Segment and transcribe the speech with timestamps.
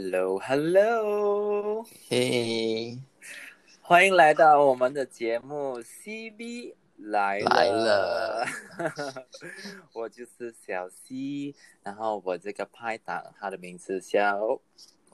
[0.00, 2.96] Hello Hello，嘿，
[3.82, 8.46] 欢迎来到我们的节目 CB 来来了，
[9.92, 14.60] 我就是小 C，然后我这个拍档他的名字叫，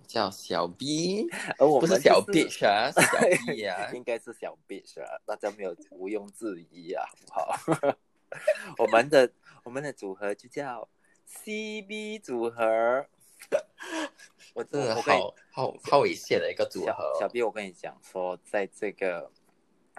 [0.07, 3.91] 叫小 B，而 我们不是小就是 bitch 啊，是 小 B 啊。
[3.95, 7.97] 应该是小 bitch 啊，大家没有毋庸置疑啊，好不好？
[8.77, 9.31] 我们的
[9.63, 10.87] 我们的组合就叫
[11.27, 13.07] CB 组合。
[14.55, 19.31] 我真的好好好猥亵的一个组小合小 B，我跟你讲说，在这个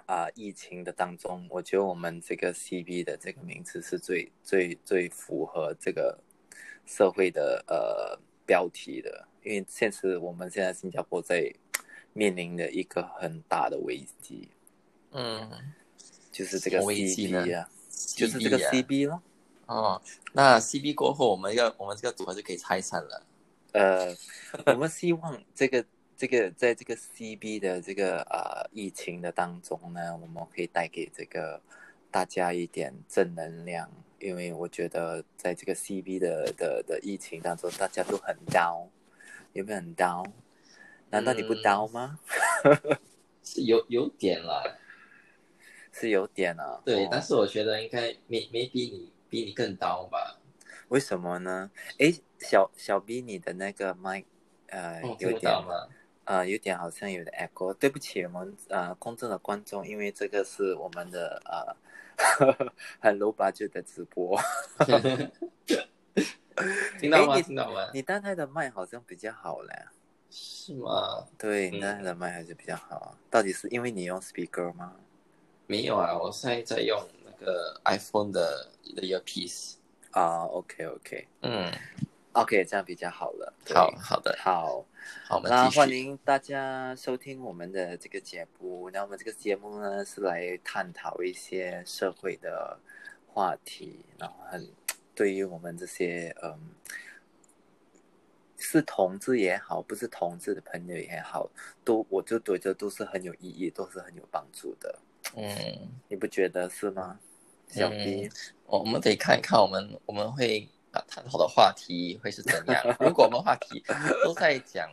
[0.06, 6.18] 啊、疫情的当中，我觉得我们这个 CB 的这个名字是最最最符合这个
[6.86, 11.52] 社会的呃标题的，因为现实我们现在新加坡在
[12.12, 14.48] 面临的一个很大的危机，
[15.10, 15.50] 嗯，
[16.32, 17.68] 就是这个危机啊，
[18.16, 18.70] 就是这个？CB 啊。
[18.72, 19.22] CB 咯。
[19.66, 23.26] 哦，那 CB 过后，我们要我们这个组合就可以拆散了。
[23.78, 24.16] 呃，
[24.66, 25.84] 我们希望这个
[26.16, 31.60] 这个在这个 CB 的这个呃疫情的当中呢，我们可以带给这个
[32.10, 38.88] 大家一点正能量，因为我觉得在这个 CB 的的的疫情当中，大家都很 down，
[39.52, 40.24] 有没有很 down？
[41.10, 42.18] 难道你不嗯 down 吗？
[43.44, 44.62] 是有有点啦，
[45.92, 46.80] 是有点啊。
[46.84, 50.40] 对，哦但是我觉得应该没没比你比你更刀吧。
[50.88, 51.70] 为什么呢？
[51.98, 54.24] 诶，小小 B，你的那个麦
[54.68, 55.88] 呃哦，有点吗？
[56.24, 61.76] 呃，有点好像有点 echo，对不起，我们呃公正的观众，因为这个是我们的呃
[63.00, 64.38] 很 low budget 的直播，
[66.98, 67.40] 听到吗？
[67.40, 67.90] 听到吗？
[67.92, 69.72] 你单台的麦好像比较好嘞，
[70.30, 71.26] 是吗？
[71.38, 74.94] 对，单台的麦还是比较好啊，到底是因为你用 speaker 吗？
[75.68, 79.74] 没有啊，我现在在用那个 iPhone 的的 earpiece。
[80.16, 81.70] 啊，OK OK 嗯
[82.32, 84.82] ，OK，这样比较好了，好好的，好，
[85.28, 85.68] 好，那。
[85.68, 88.88] 欢迎大家收听我们的这个节目。
[88.88, 92.78] 那我们这个节目呢是来探讨一些社会的
[93.26, 94.66] 话题，然后很
[95.14, 96.58] 对于我们这些嗯
[98.56, 101.50] 是同志也好，不是同志的朋友也好，
[101.84, 104.98] 都我就觉得都是很有意义，都是很有帮助的。
[105.36, 107.20] 嗯，你不觉得是吗？
[107.68, 108.30] 小 B，、
[108.64, 112.96] 我我们得看一看我们我们会啊探讨的话题会是怎样。
[113.00, 113.82] 如果我们话题
[114.24, 114.88] 都在讲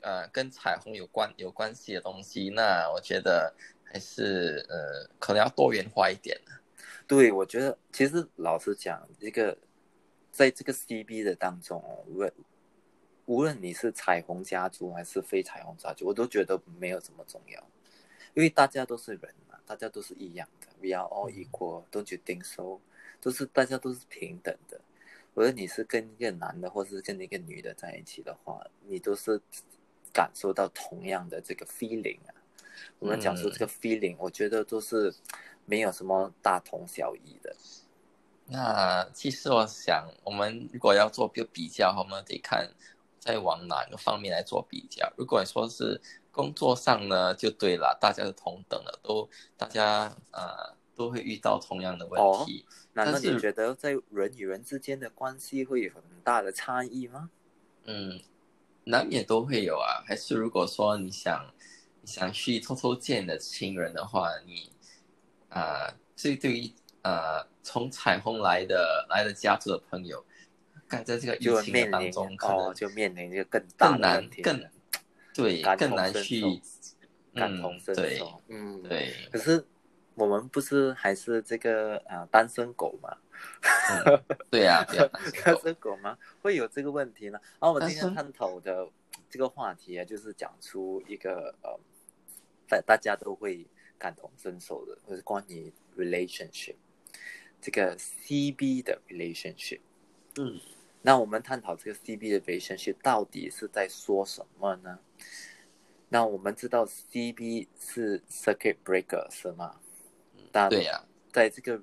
[0.00, 3.52] 呃跟彩虹有关有关系的东西，那我觉得
[3.84, 6.40] 还是呃可能要多元化一点。
[7.06, 9.58] 对，我觉得其实老实讲，这个
[10.30, 12.32] 在这个 CB 的当中哦，无论
[13.26, 17.60] 无论你是彩虹家族还是非彩虹家族，我都觉得没有这么重要，
[18.34, 22.80] 因为大家都是人嘛，大家都是一样的，we are all equal，don't you think so？
[23.20, 24.80] 都是大家都是平等的。
[25.34, 29.40] 无论你是跟一个男的，或是跟一个女的在一起的话，你都是
[30.12, 32.34] 感受到同样的这个 feeling 啊。
[32.98, 35.14] 我们讲说这个 feeling，、我觉得都是
[35.66, 37.54] 没有什么大同小异的。
[38.46, 42.68] 那其实我想，我们如果要做个比较，我们得看
[43.20, 45.12] 再往哪个方面来做比较。
[45.16, 46.00] 如果说是
[46.32, 52.64] 工作上呢，就对了，大家是同等的，都大家呃都会遇到同样的问题。
[52.94, 57.30] 难道你觉得在人与人之间的关系会有很大的差异吗？
[57.84, 58.20] 嗯，
[58.84, 60.02] 难免都会有啊。
[60.06, 61.52] 还是如果说你想
[62.00, 64.72] 你想去偷偷见你的亲人的话，你
[65.50, 70.24] 啊、呃，这对于呃从彩虹来的来的家族的朋友，
[70.90, 74.70] 干在这个疫情当中，可哦，能就面临一个更大的更难题，更
[75.32, 76.60] 对感更难去受
[77.32, 78.42] 感嗯同身受。
[78.48, 78.82] 嗯，。
[78.82, 79.64] 对，可是
[80.16, 83.16] 我们不是还是这个啊、呃单身狗吗？
[84.04, 84.84] 嗯、对呀、
[85.44, 86.18] 单身狗吗？
[86.42, 87.38] 会有这个问题呢？
[87.60, 88.86] 然后我们今天探讨的
[89.30, 91.78] 这个话题啊，就是讲出一个呃，
[92.68, 93.64] 大大家都会
[93.96, 96.74] 感同身受的，就是关于 relationship
[97.60, 99.80] 这个 CB 的 relationship。
[100.36, 100.60] 嗯，
[101.02, 104.98] 那我们探讨这个 CB 的 relationship 到底是在说什么呢？
[106.08, 109.80] 那我们知道 CB 是 circuit breaker 是吗？
[110.52, 111.80] 但对呀、在这个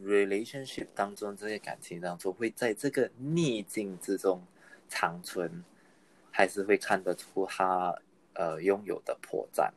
[0.00, 4.46] relationship 当中，这些感情当中，会在这个逆境之中
[4.88, 5.64] 长存，
[6.30, 8.00] 还是会看得出他
[8.34, 9.70] 呃拥有的破绽？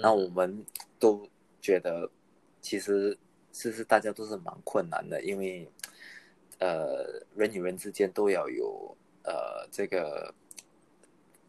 [0.00, 0.64] 那我们
[0.98, 1.28] 都
[1.60, 2.10] 觉得，
[2.60, 3.16] 其实
[3.52, 5.70] 其实大家都是蛮困难的，因为
[6.58, 10.34] 呃人与人之间都要有呃这个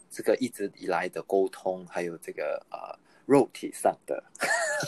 [0.10, 4.24] 这个一直以来的沟通，还有这个呃肉体上的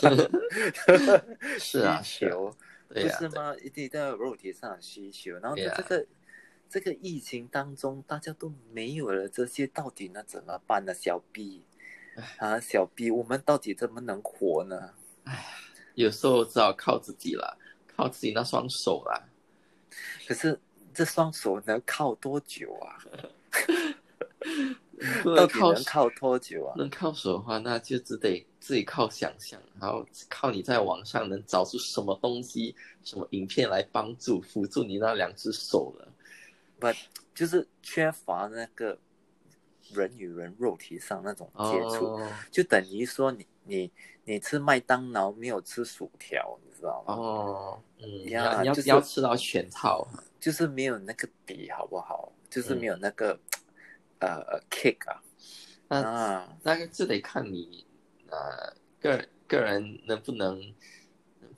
[0.00, 1.22] 是啊
[1.58, 2.56] 是啊需求，
[2.88, 3.54] 不是吗？
[3.62, 6.06] 一定都要有肉体上的需求，然后在这个
[6.68, 10.92] 这个疫情当中，大家都没有了这些，到底那怎么办呢？
[10.94, 11.64] 小 B
[12.38, 14.94] 啊，小 B，我们到底怎么能活呢？
[15.24, 15.44] 哎，
[15.94, 17.58] 有时候只好靠自己了，
[17.96, 19.28] 靠自己那双手了。
[20.26, 20.58] 可是
[20.94, 22.98] 这双手能靠多久啊？
[25.24, 26.74] 到底能靠多久啊？
[26.76, 36.08] 能靠手的话，那就只得自己靠想象，然后靠你在网上能找出什么东西、什么影片来帮助辅助你那两只手了。
[36.78, 36.86] 不，
[37.34, 38.96] 就是缺乏那个
[39.92, 42.20] 人与人肉体上那种接触，
[42.52, 43.90] 就等于说你你
[44.24, 47.14] 你吃麦当劳没有吃薯条，你知道吗？
[47.14, 50.06] 哦，嗯，你要你要吃到全套，
[50.40, 52.32] 就是没有那个底，好不好？
[52.50, 53.38] 就是没有那个。
[54.24, 55.20] 呃，kick 啊，
[55.88, 57.84] 那那就得看你
[58.30, 60.72] 呃个个人能不能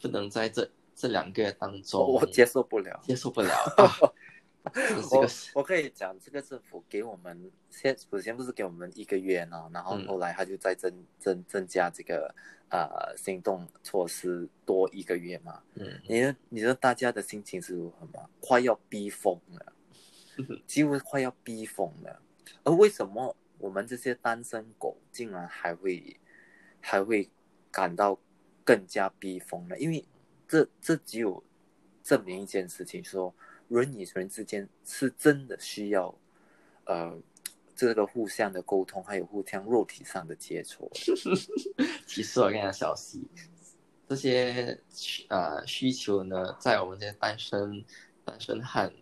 [0.00, 3.54] 不能在这这两个月当中，我接受不了，接受不了。
[5.10, 12.34] 我我可以讲，这个政府给我们先首先不是给我们一个月呢，然后后来他就再增增增加这个
[12.70, 15.62] 呃行动措施多一个月嘛。
[15.74, 18.28] 嗯，你说你说大家的心情是如何吗？
[18.40, 19.72] 快要逼疯了，
[20.66, 22.22] 几乎快要逼疯了。
[22.62, 26.18] 而为什么我们这些单身狗竟然还会
[26.80, 27.30] 还会
[27.70, 28.18] 感到
[28.64, 29.78] 更加逼疯呢？
[29.78, 30.02] 因为
[30.48, 31.44] 这这只有
[32.02, 33.34] 证明一件事情：说
[33.68, 36.14] 人与人之间是真的需要
[36.84, 37.16] 呃
[37.74, 40.90] 这个互相的沟通，还有互相肉体上的接触。
[42.06, 43.26] 其实我跟你讲，小西，
[44.08, 44.78] 这些
[45.28, 47.84] 呃需求呢，在我们这些单身
[48.24, 48.92] 单身汉。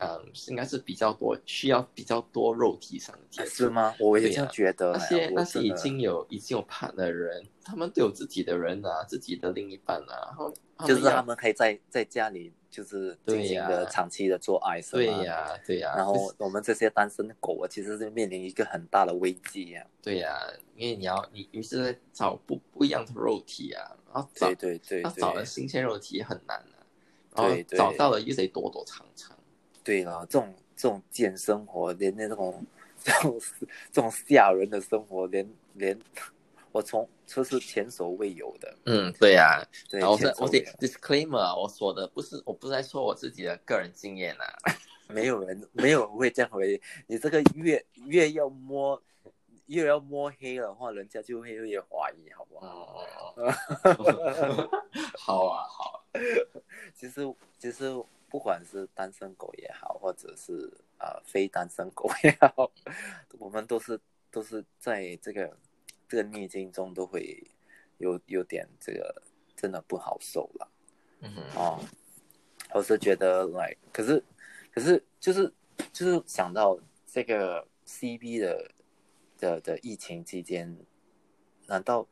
[0.00, 3.92] 嗯，应该是比较多，需要比较多肉体上的接触，是吗？
[3.98, 4.92] 我也这样觉得。
[4.92, 10.54] 那些那些已经有已经有伴的人，他们都有自己的人啊，自己的另一半啊，然后
[10.86, 15.16] 就是他们可以在在家里就是进行的长期的做爱，是吗？
[15.16, 15.94] 对呀，对呀。
[15.96, 19.86] 然后我们这些单身的狗啊，其实是面临一个很大的危机呀。
[20.02, 20.38] 对呀，
[20.76, 26.84] 因为你要你于是在找不不一样的肉体啊，然后对对对，要找的新鲜肉体也很难啊，
[27.34, 29.36] 然后找到了又得躲躲藏藏。
[29.82, 32.64] 对了，这种这种贱生活，连那种
[33.02, 33.40] 这种
[33.90, 35.98] 这种吓人的生活，连连
[36.72, 38.76] 我从这是前所未有的。
[38.86, 44.44] 嗯，对呀，对，我是我得 disclaimer，我说的不是，我不是在说我自己的个人经验呐。
[45.08, 47.18] 没有人，没有人会这样回你。
[47.18, 49.02] 这个越越要摸，
[49.66, 53.04] 越要摸黑的话，人家就会越怀疑，好不好？
[55.16, 56.20] 好啊，好啊。
[56.94, 57.84] 其实，其实。
[58.30, 62.70] 不管是单身狗也好，或者是啊非单身狗也好，
[63.38, 63.98] 我们都是
[64.30, 65.50] 都是在这个
[66.08, 67.46] 这个逆境中都会
[67.98, 69.22] 有有点这个
[69.54, 70.68] 真的不好受了。
[71.20, 71.80] 嗯哦，
[72.72, 74.22] 我是觉得来，可是
[74.72, 75.52] 可是就是
[75.92, 78.70] 就是想到这个 CB 的
[79.38, 80.76] 的的疫情期间，
[81.66, 82.08] 难道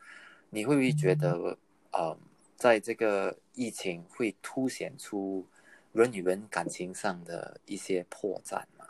[0.51, 1.57] 你会不会觉得
[1.91, 2.17] 啊，
[2.57, 5.47] 在这个疫情会凸显出？
[5.93, 8.87] 人与人感情上的一些破绽嘛，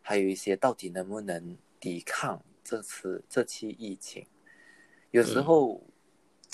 [0.00, 4.24] 还有一些到底能不能抵抗这次这期疫情？
[5.10, 5.82] 有时候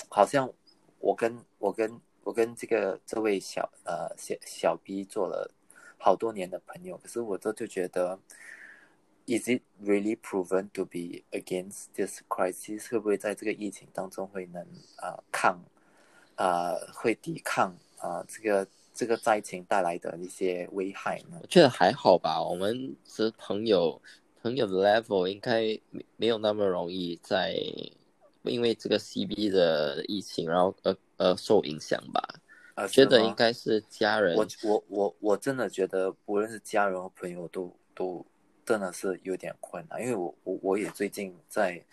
[0.09, 0.51] 好像
[0.99, 5.51] 我跟我跟我跟这个这位小呃小小 B 做了
[5.97, 8.19] 好多年的朋友，可是我这就觉得
[9.25, 12.89] ，Is it really proven to be against this crisis？
[12.91, 14.65] 会不会在这个疫情当中会能
[14.97, 15.59] 啊抗
[16.35, 18.67] 啊会抵抗啊这个？
[18.95, 21.39] 这个灾情带来的一些危害呢？
[21.41, 22.39] 我觉得还好吧。
[22.39, 23.99] 我们是朋友，
[24.39, 27.55] 朋友的 level 应该没没有那么容易在
[28.43, 32.21] 因为这个 CB 的疫情，然后呃呃受影响吧。
[32.75, 34.35] 呃，觉得应该是家人。
[34.35, 38.25] 我我我我真的觉得，不论是家人和朋友，都都
[38.65, 40.01] 真的是有点困难。
[40.01, 41.83] 因为我我我也最近在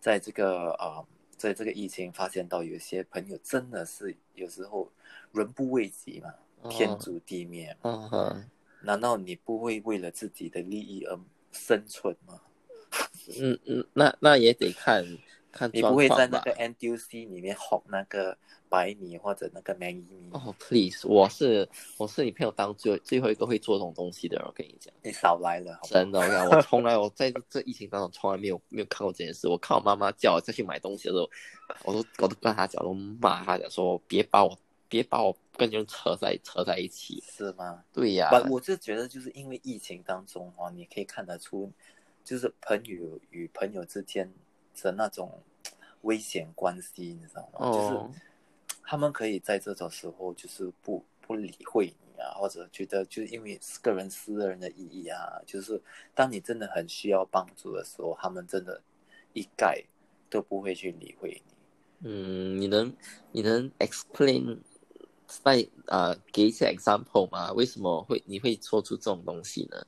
[0.00, 1.04] 在这个啊，
[1.36, 4.90] 在这个疫情发现到有些朋友真的是有时候。
[5.32, 6.32] 人不为己嘛，
[6.70, 7.76] 天诛地灭。
[7.82, 8.44] 嗯哼，
[8.82, 11.18] 难道你不会为了自己的利益而
[11.50, 12.40] 生存吗？
[13.40, 15.04] 嗯嗯，那那也得看
[15.54, 18.36] 看你不会在那个 NDC 里面哄那个
[18.68, 20.04] 白米或者那个梅米。
[20.32, 24.92] 哦，please，我是我是你朋友当最最后一个会做这种东西的人，我跟你讲。
[25.02, 29.48] 你少来了，真的，我我从来我在这疫情当中从来没有没有看过这件事。
[29.48, 31.30] 我看我妈妈叫我再去买东西的时候，
[31.84, 34.58] 我都我都跟她讲，都骂她讲说别把我。
[34.86, 37.82] 别把我跟人扯在扯在一起，是吗？
[37.92, 41.72] 对呀，我就觉得就是因为疫情当中哦，你可以看得出，
[42.22, 44.30] 就是朋友与朋友之间
[44.82, 45.40] 的那种
[46.02, 47.72] 危险关系，你知道吗？
[47.72, 48.20] 就是
[48.82, 55.80] 他们可以在这种时候就是不不理会你，啊，或者觉得就是因为个人私人的意义啊，就是
[56.14, 58.82] 当你真的很需要帮助的时候，他们真的
[59.32, 59.82] 一概
[60.28, 61.54] 都不会去理会你。
[62.06, 62.94] 嗯，你能
[63.32, 64.58] 你能 explain
[65.26, 67.50] 在呃给一些 example 吗？
[67.52, 69.86] 为什么会你会说出这种东西呢？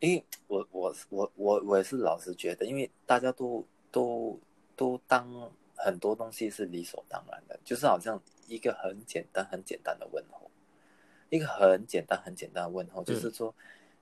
[0.00, 4.38] 因为我我我我我也是老实觉得，因为大家都都
[4.74, 5.24] 都当
[5.76, 10.50] 很多东西是理所当然的，就是好像一个很简单很简单的问候，
[11.30, 13.54] 一个很简单很简单的问候，就是说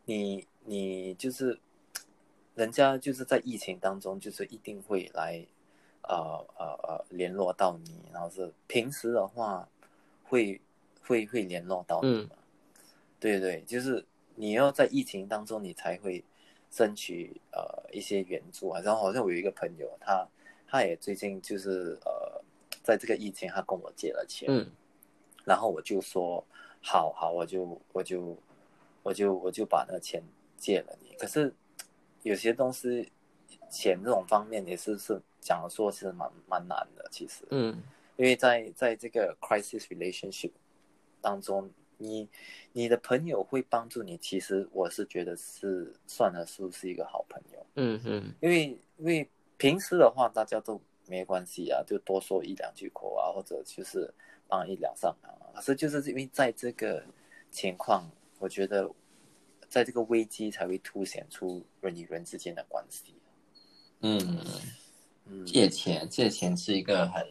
[0.06, 1.60] 你你就是
[2.54, 5.44] 人家就是在疫情当中，就是一定会来。
[6.04, 9.68] 呃呃呃，联络到你，然后是平时的话，
[10.24, 10.60] 会
[11.00, 12.30] 会会联络到你嘛？
[13.20, 16.24] 对对，就是你要在疫情当中，你才会
[16.72, 17.62] 争取呃
[17.92, 18.80] 一些援助啊。
[18.80, 20.26] 然后好像我有一个朋友，他
[20.66, 22.42] 他也最近就是呃，
[22.82, 24.66] 在这个疫情，他跟我借了钱，嗯，
[25.44, 26.44] 然后我就说
[26.80, 28.36] 好好，我就我就
[29.04, 30.20] 我就我就把那个钱
[30.56, 31.14] 借了你。
[31.16, 31.54] 可是
[32.22, 33.12] 有些东西。
[33.70, 37.82] 钱这种方面也是是讲说是蛮蛮难的，其实，嗯，
[38.16, 40.50] 因为在在这个 crisis relationship
[41.22, 41.70] 当中，
[42.02, 42.28] 你
[42.72, 47.66] 你的朋友会帮助你，其实我是觉得是算得，是不是一个好朋友？
[47.76, 48.66] 嗯嗯，因为
[48.98, 54.12] 因为平时的话大家都没关系啊，就多说一两句口啊，或者就是
[54.48, 55.54] 帮一两上忙啊。
[55.54, 57.04] 可是就是因为在这个
[57.50, 58.90] 情况，我觉得
[59.68, 63.14] 在这个危机才会凸显出人与人之间的关系。
[64.00, 64.44] 嗯，
[65.46, 67.24] 借钱借钱是一个很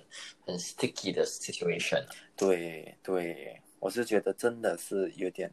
[0.45, 2.01] 很 sticky 的 situation。
[2.37, 5.51] 对对，我是觉得真的是有点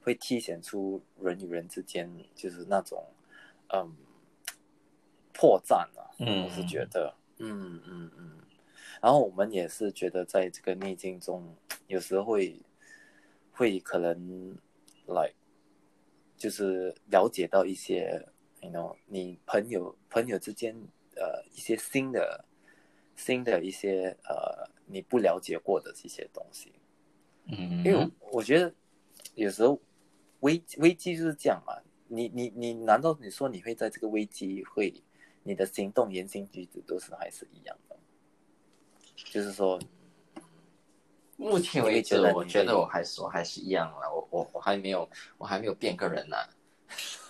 [0.00, 3.04] 会体现出人与人之间就是那种
[3.74, 3.94] 嗯
[5.34, 6.08] 破绽啊。
[6.20, 8.38] 嗯，我是觉得，嗯嗯嗯。
[9.02, 11.54] 然后我们也是觉得在这个逆境中，
[11.88, 12.56] 有时候会
[13.52, 14.56] 会可能
[15.06, 15.34] 来
[16.36, 18.26] 就是了解到一些。
[18.60, 20.74] you know，你朋友朋友之间，
[21.14, 22.44] 呃，一些新的
[23.14, 26.72] 新的一些呃，你不了解过的这些东西，
[27.48, 28.72] 嗯，因为我觉得
[29.34, 29.80] 有时候
[30.40, 31.74] 危危机就是这样嘛，
[32.06, 35.02] 你你你难道你说你会在这个危机会
[35.42, 37.96] 你的行动言行举止都是还是一样的？
[39.16, 39.80] 就是说，
[41.36, 46.36] 目前为止，我觉得我还是我还是一样了，我我我还没有我还没有变个人呢。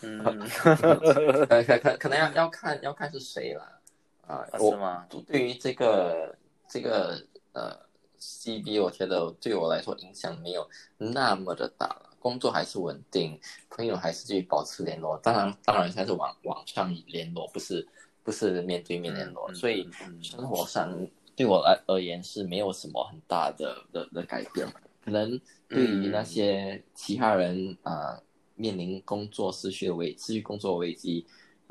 [0.03, 3.81] 嗯， 可可可可能要要看要看是谁了
[4.27, 4.47] 啊？
[4.59, 5.07] 是吗？
[5.27, 6.37] 对于这个
[6.69, 7.88] 这个呃
[8.21, 12.11] CB，我觉得对我来说影响没有那么的大了。
[12.19, 13.39] 工作还是稳定，
[13.71, 15.17] 朋友还是继续保持联络。
[15.19, 17.87] 当然，当然还是网网上联络，不是
[18.23, 19.53] 不是面对面联络。
[19.55, 19.89] 所以
[20.23, 20.95] 生活上
[21.37, 24.67] 对我来而言是没有什么很大的的的改变。
[25.05, 28.21] 可能对于那些其他人啊。
[28.61, 31.25] 面临工作失去的危失去工作危机，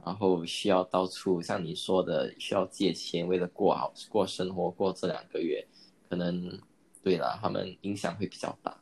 [0.06, 5.68] 然后需要到处像你说的需要借钱，为了过好过生活过这两个月，
[6.10, 6.60] 可能
[7.02, 8.80] 对了，他们影响会比较大。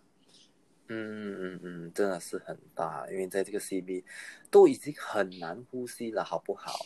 [0.88, 4.04] 嗯嗯嗯，真的是很大，因为在这个 CB
[4.52, 6.86] 都已经很难呼吸了，好不好？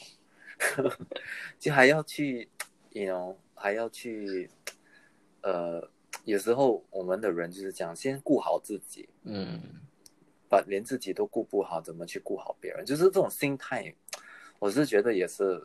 [1.60, 2.50] 就还要去
[2.91, 4.50] ，you know，还要去，
[5.41, 5.89] 呃，
[6.25, 9.10] 有时候我们的人就是讲，先顾好自己。
[9.24, 9.62] 嗯。
[10.51, 12.84] 把连自己都顾不好，怎么去顾好别人？
[12.84, 13.93] 就是这种心态，
[14.58, 15.62] 我是觉得也是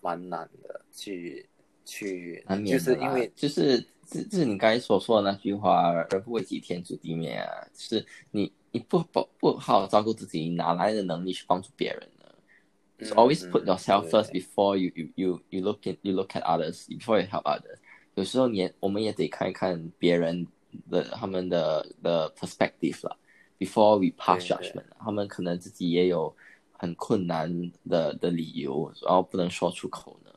[0.00, 1.50] 蛮难的，去
[1.84, 16.86] 去，就是因为就是这这是你刚才所说的那句话，“人不为己，天诛地灭”啊，就是你你不不不好好照顾自己，哪来的能力去帮助别人呢？So always put yourself first before you you you you look at you look at others
[16.86, 17.78] before you help others。
[18.14, 20.46] 有时候你我们也得看一看别人
[20.90, 23.16] 的他们的的 perspective 了。
[23.58, 26.34] Before we pass judgment，他们可能自己也有
[26.72, 30.30] 很困难的的理由，然后不能说出口呢。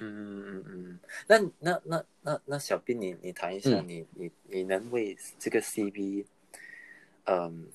[0.00, 6.26] 嗯嗯嗯，那那那那那小斌，你你谈一下，你你你能为这个 CB，
[7.24, 7.68] 嗯，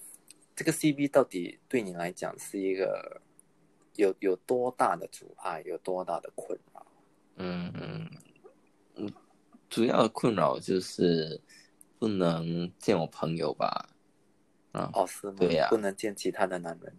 [0.55, 3.22] 这个 CB 到底对你来讲是一个
[3.96, 6.86] 有有多大的阻碍，有多大的困扰？
[7.38, 8.12] 嗯嗯
[8.96, 9.13] 嗯，
[9.70, 11.39] 主要的困扰就是
[12.00, 13.89] 不能见我朋友吧。
[14.72, 15.36] 啊，哦是吗？
[15.38, 16.93] 对呀，不能见其他的男人。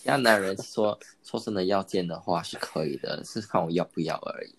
[0.00, 4.54] 其他男人说说真的要见的话是可以的，是看我要不要而已。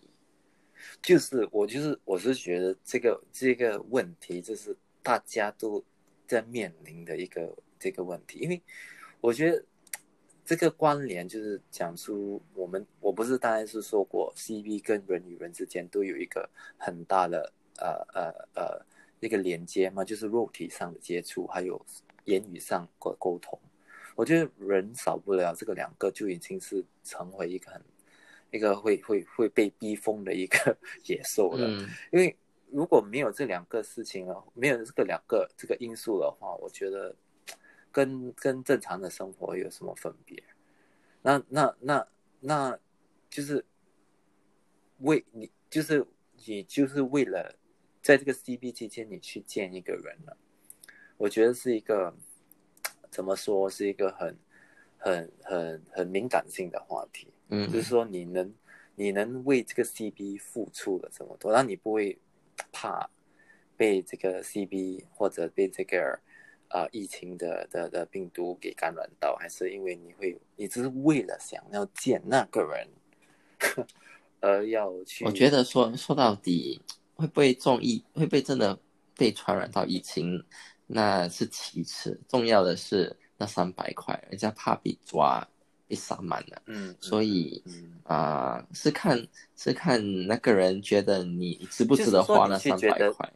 [1.01, 5.83] 就是我就是我是觉得这个这个问题，就是大家都
[6.27, 8.61] 在面临的一个这个问题，因为
[9.19, 9.65] 我觉得
[10.45, 18.85] 这个关联就是讲出我们我不是当然是说过，C B 跟人与人之间都有一个很大的呃呃呃
[19.21, 21.83] 一个连接嘛，就是肉体上的接触，还有
[22.25, 23.59] 言语上沟沟通。
[24.15, 27.81] 我觉得人少不了这个两个，就已经是成为一个很
[28.51, 31.67] 一个会会会被逼疯的一个 野兽了。
[31.67, 32.35] 嗯因为
[32.69, 37.15] 如果没有这两个事情了，没有这个两个这个因素的话，我觉得
[37.91, 40.41] 跟跟正常的生活有什么分别？
[41.21, 42.07] 那那那
[42.39, 42.79] 那
[43.29, 43.63] 就是
[44.99, 46.05] 为你，就是
[46.45, 47.55] 你就是为了
[48.01, 50.37] 在这个 CB 期间你去见一个人了，
[51.17, 52.15] 我觉得是一个
[53.11, 54.35] 怎么说，是一个很
[54.97, 57.27] 很很很敏感性的话题。
[57.49, 58.53] 嗯就是说你能
[58.95, 62.17] 你能为这个 CB 付出了这么多，那你不会
[62.71, 63.09] 怕
[63.75, 66.17] 被这个 CB 或者被这个
[66.69, 72.87] 呃疫情的的的病毒给感染到，还是因为你会你只是为了想要见那个人
[74.39, 75.25] 而要去？
[75.25, 76.81] 我觉得说说到底，
[77.15, 78.79] 会不会中疫，会不会真的
[79.17, 80.43] 被传染到疫情，
[80.93, 85.47] 那是其次，重要的是那三百块，人家怕被抓，
[85.87, 93.33] 被杀满了，嗯，所以嗯，啊、是看是看那个人觉得你值不值得花那三百块，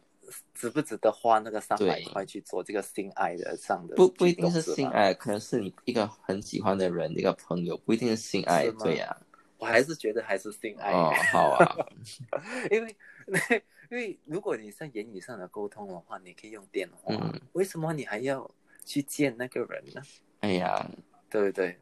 [0.54, 9.16] 值不值得花那个三百对块去做这个性爱的上的不不一定是性爱，可能是你一个很喜欢的人，一个朋友，不一定是性爱对呀、
[9.58, 10.92] 我还是觉得还是性爱。
[10.92, 11.76] 哦，好啊，
[12.70, 12.94] 因为
[13.90, 18.50] 因为如果你在言语上的沟通的话，你可以用电话，嗯为什么你还要
[18.84, 20.02] 去见那个人呢？
[20.40, 20.88] 哎呀，
[21.30, 21.78] 对不对？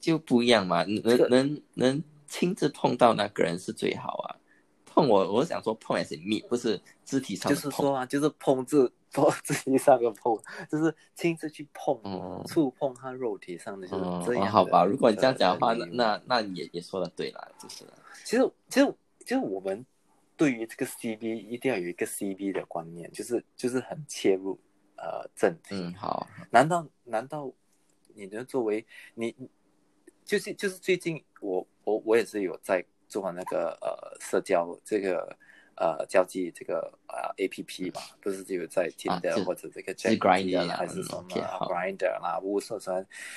[0.00, 4.36] 就不一样嘛，能能能亲自碰到那个人是最好啊。
[4.86, 7.70] 碰我，我想说碰也是 meet，不是肢体上就的碰。
[7.70, 10.36] 是说啊，就是碰自 碰肢体上的碰，
[10.70, 17.84] 就是亲自去碰、嗯触碰他肉体上的，就是嗯这样好吧，如果你这样讲的话，那那那也也说的对啦，就是
[18.24, 19.84] 其实其实其实我们
[20.40, 24.58] 对于这个 CB 一定要有一个 CB 的观念，就是就是很切入
[24.96, 25.74] 呃正题。
[25.74, 27.52] 嗯好，难道难道
[28.14, 29.36] 你能作为你
[30.24, 35.36] 就是就是最近我我我也是有在做那个呃社交这个
[35.76, 42.94] 呃交际这个呃 A P P 嘛，不是有在 Tinder、就或者这个是 Jack Grindr 啦还是什么 Grinder 啦、无所说，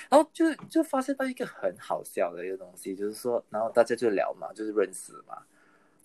[0.09, 5.43] 然后就就发现到一个很好笑的一个东西，就是说，然后大家就聊嘛，就是认识嘛，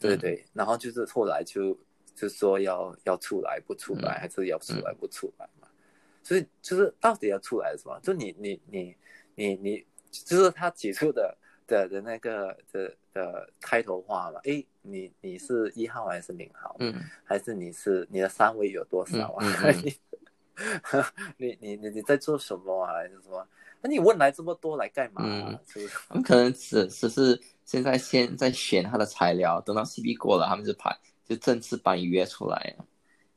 [0.00, 1.76] 对嗯对，然后就是后来就
[2.14, 5.68] 就说要要出来不出来，嗯还是要出来不出来嘛。
[6.22, 7.98] 所以就是到底要出来是什么？
[8.00, 8.96] 就你你你
[9.34, 14.38] 你你，就是他起初的的的那个的的开头话嘛？
[14.44, 16.76] 诶，你你是一号还是零号？
[16.80, 19.46] 嗯还是你是你的三围有多少啊？
[21.38, 22.94] 你 你你你在做什么啊？
[22.94, 23.46] 还是什么？
[23.80, 25.48] 那你问来这么多来干嘛、啊？
[25.48, 25.88] 嗯是？
[26.22, 32.88] 可能只只是现在先在选他的材料，等到 CB 过了，他们就排就正式把你约出来啊。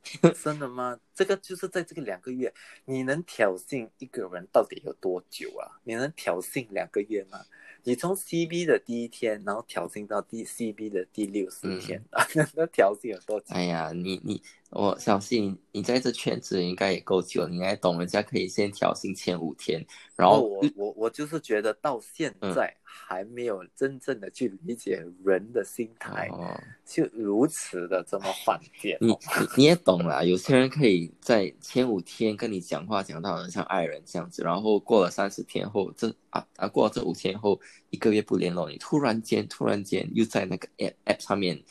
[0.42, 0.98] 真的吗？
[1.14, 2.52] 这个就是在这个两个月，
[2.86, 5.78] 你能挑衅一个人到底有多久啊？
[5.84, 7.38] 你能挑衅两个月吗？
[7.84, 13.46] 你从 CB 的第一天，然后挑衅到第 CB 的第六十天，啊， 那挑衅有多久？
[13.50, 19.84] 哎呀，你你我相信你在这圈子应该也够久，你应该懂人家可以先挑衅前五天，
[20.16, 28.98] 然后我我我就是觉得到现嗯在还没有真正的去理解人的心态，哦，就如此的这么犯贱。
[29.00, 29.16] 你你
[29.56, 41.62] 你也懂了，有些人可以在前五天跟你讲话讲到很像爱人这样子，然后过了三十天后，这啊啊过了这五天后一个月不联络你，突然间突然间又在那个 app app 上面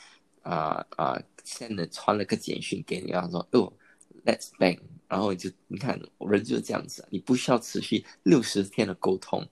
[0.42, 3.72] 啊啊现的传了个简讯给你，然后说哦
[4.26, 9.48] let's bang，然后你就你看人就是这样子，你不需要持续六十天的沟通，你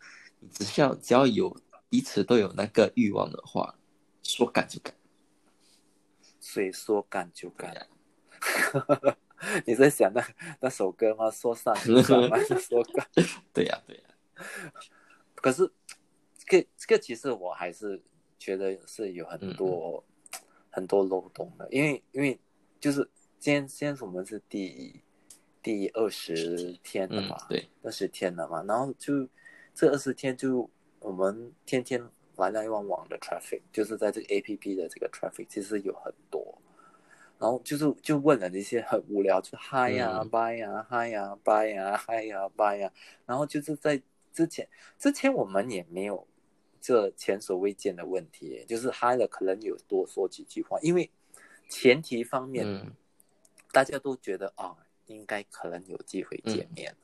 [0.51, 1.55] 只需要只要有
[1.89, 3.75] 彼此都有那个欲望的话，
[4.23, 4.93] 说干就干。
[6.39, 7.87] 所以说干就干？
[9.65, 10.25] 你在想那
[10.61, 11.29] 那首歌吗？
[11.31, 12.37] 说散就散吗？
[12.59, 13.07] 说干。
[13.53, 14.03] 对呀、对呀、
[15.35, 15.71] 可是，
[16.37, 18.01] 这个这个其实我还是
[18.37, 20.13] 觉得是有很多、嗯
[20.71, 22.39] 很多漏洞的，因为因为
[22.79, 25.01] 就是今天今天我们是第
[25.63, 27.67] 第二十天了嗯嘛，，对。
[27.81, 29.27] 二十天了嘛，然后就
[29.79, 32.03] 这二十天就我们天天
[32.35, 36.61] 来来往往的 traffic，就是在这个 A P P 的这个 traffic 其实有很多，
[37.37, 40.29] 然后就是就问了那些很无聊，就嗨呀、嗯。
[40.29, 42.91] bye 呀、嗨呀、bye 呀、嗨呀、bye 呀，
[43.25, 44.01] 然后就是在
[44.33, 46.27] 之前之前我们也没有
[46.81, 51.09] 这前所未见的问题，就是嗨了可能有多说几句话，因为
[51.69, 52.91] 前提方面、嗯。
[53.71, 56.75] 大家都觉得啊、应该可能有机会见嗯。
[56.75, 56.95] 面，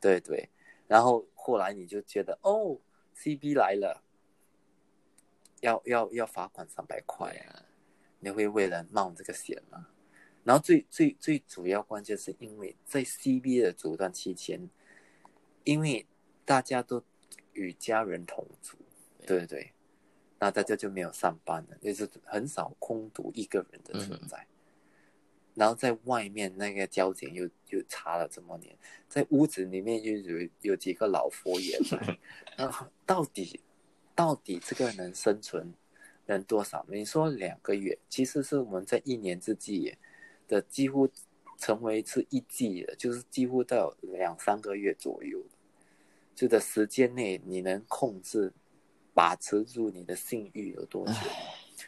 [0.00, 0.48] 对对，
[0.86, 2.76] 然后后来你就觉得哦
[3.16, 4.04] ，CB 来了，
[5.62, 7.64] 要要要罚款三百块啊，
[8.20, 9.88] 你会为了冒这个险吗？
[10.44, 14.68] 然后最最最主要关键是因为在 CB 的阻断期间，
[15.64, 16.06] 因为
[16.44, 17.02] 大家都
[17.54, 18.76] 与家人同住，
[19.26, 19.38] 对。
[19.38, 19.72] 对对，
[20.38, 24.46] 那大家就没有上班了，就是很少空独一个人的存在。
[25.58, 31.98] 然后在外面那个交警又又查了这么年，在屋子里面又有有几个老佛爷在，
[32.56, 33.58] 然后到底
[34.14, 35.74] 到底这个能生存
[36.26, 36.86] 能多少？
[36.88, 39.92] 你说两个月，其实是我们在一年之计
[40.46, 41.08] 的几乎
[41.58, 45.44] 成为是一季的，就是几乎到两三个月左右，
[46.36, 48.52] 就的时间内你能控制
[49.12, 51.14] 把持住你的性欲有多久？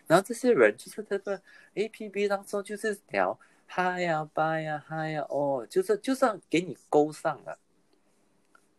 [0.09, 1.41] 然后这些人就是这个
[1.75, 3.39] A P P 当中就是聊。
[3.73, 7.57] 嗨呀，拜呀，嗨呀，哦，就是就算给你勾上了，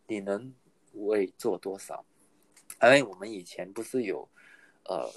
[0.06, 0.54] 你能
[0.92, 2.04] 为做多少？
[2.82, 4.28] 因为我们以前不是有，
[4.84, 5.10] 呃，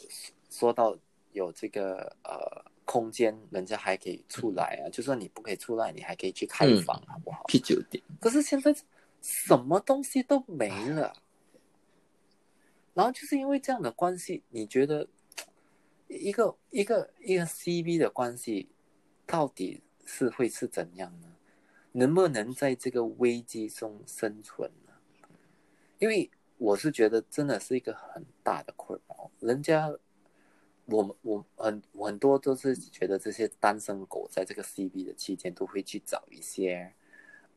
[0.49, 0.97] 说到
[1.33, 7.43] 有这个呃空间，人家还可以出来啊，就算你不可以出来，你还可以去开房，好不好？
[7.49, 8.01] 去酒店。
[8.21, 8.73] 可是现在
[9.21, 11.13] 什么东西都没了，
[12.93, 15.05] 然后就是因为这样的关系，你觉得
[16.07, 18.69] 一个一个一个 C B 的关系？
[19.25, 21.35] 到底是会是怎样呢？
[21.93, 24.93] 能不能在这个危机中生存呢？
[25.99, 29.31] 因为我是觉得真的是一个很大的困扰。
[29.39, 29.97] 人家，
[30.85, 36.93] 我我很很多都是觉得这些单身狗在这个 CB 的期间都会去找一些，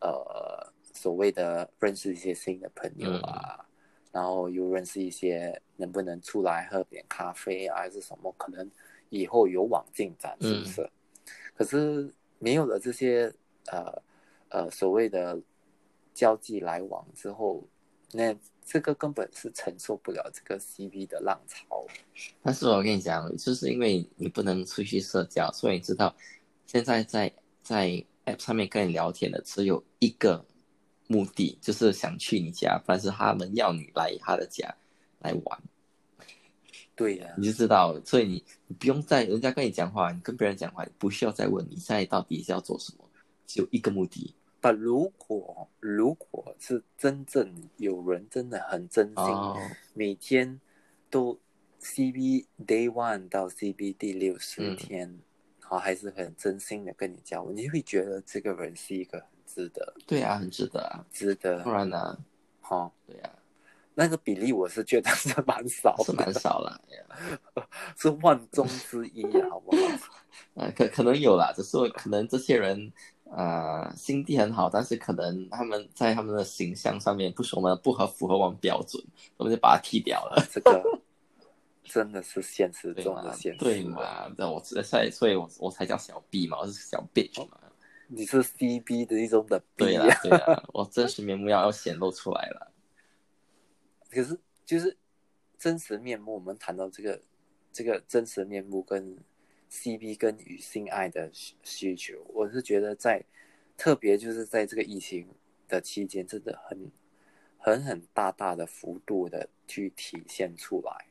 [0.01, 3.67] 呃，所谓的认识一些新的朋友啊，
[4.13, 8.33] 然后又认识一些能不能出来喝点咖啡啊，还是什么？
[8.39, 8.71] 可能
[9.11, 10.91] 以后有往进展，是不是？
[11.59, 13.35] 可是没有了这些
[13.67, 14.01] 呃
[14.49, 15.37] 呃所谓的
[16.15, 17.67] 交际来往之后，
[18.13, 18.33] 那
[18.65, 21.85] 这个根本是承受不了这个 CP 的浪潮。
[22.45, 26.15] 但是我跟你讲，就是因为你不能出去社交，所以你知道
[26.65, 30.47] 现在在在 App 上面跟你聊天的只有一个
[31.09, 34.73] 目的，就是想去你家，但是他们要你来他的家
[35.19, 35.61] 来玩。
[36.99, 43.09] 对呀，你就知道，所以你你不用再人家跟你讲话，你跟别人讲话，不需要再问你现在到底是要做什么，
[43.47, 44.35] 只有一个目的。
[44.61, 49.25] 但如果如果是真正有人真的很真心，
[49.95, 50.61] 每天
[51.09, 51.39] 都
[51.81, 55.21] CB Day One 到 CB 第六十天，
[55.61, 59.95] 好还是很真心的跟你交往，你会觉得这个人是一个很值得。
[60.09, 61.63] 对啊，很值得啊，值得。
[61.63, 62.19] 不然呢？
[62.61, 63.38] 好，对呀。
[64.01, 66.81] 那个比例我是觉得 是蛮少，是蛮少了，
[67.97, 69.83] 是万中之一啊，好不好？
[70.55, 72.93] 呃，可可能有啦，只是可能这些人
[73.29, 79.03] 啊心地很好，但是可能他们在他们的形象上面不是我们不合符合我们标准，
[79.37, 80.41] 我们就把它踢掉了。
[80.49, 80.81] 这个
[81.83, 84.33] 真的是现实中的现实，对嘛？
[84.37, 87.59] 那我所以所以我我才叫小 B 嘛，我是小 bitch 嘛。
[88.07, 92.73] 你是 CB 的一种的 B 对啊对啊，我真实面目要要显露出来了。
[94.19, 94.97] 可是，就是
[95.57, 96.35] 真实面目。
[96.35, 97.23] 我们谈到这个，
[97.73, 99.17] 这个真实面目跟
[99.71, 103.25] CB 跟与性爱的需求，我是觉得在
[103.77, 105.29] 特别就是在这个疫情
[105.69, 106.91] 的期间，真的很
[107.59, 111.07] 很很大大的幅度的去体现出来。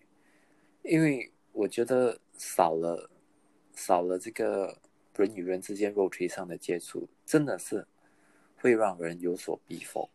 [0.84, 3.10] 因为我觉得少了
[3.74, 4.82] 少了这个
[5.16, 7.88] 人与人之间肉体上的接触，真的是
[8.58, 10.06] 会让人有所逼疯。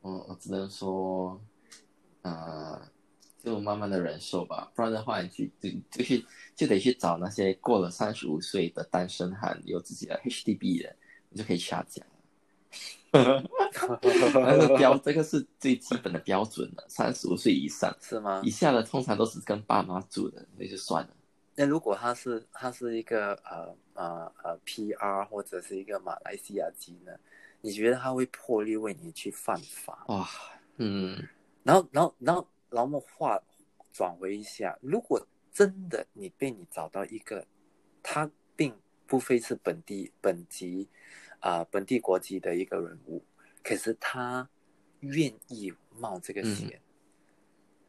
[0.00, 1.40] 我我只能说。
[2.22, 2.80] 呃，
[3.42, 10.96] 就慢慢的忍受吧，不然的话，你就就就去就得去找那些过了三十五岁的单身汉，有自己的 HDB 的，
[11.30, 12.02] 你就可以去他家。
[13.12, 18.40] 那个标，这个是最基本的标准了，三十五岁以上是吗？
[18.44, 21.10] 以下的通常都是跟爸妈住的，那就算了。
[21.54, 27.12] 那如果他是他是一个呃呃呃 PR 或者是一个马来西亚籍呢？
[27.60, 30.04] 你觉得他会破例为你去犯法？
[30.08, 30.26] 哇，
[30.78, 31.28] 嗯。
[31.64, 33.40] 然后，然后，然后，然后我们话
[33.92, 37.46] 转回一下，如果真的你被你找到一个，
[38.02, 38.74] 他并
[39.06, 40.88] 不非是本地本籍，
[41.40, 43.22] 啊，本地国籍的一个人物，
[43.62, 44.48] 可是他
[45.00, 46.80] 愿意冒这个险，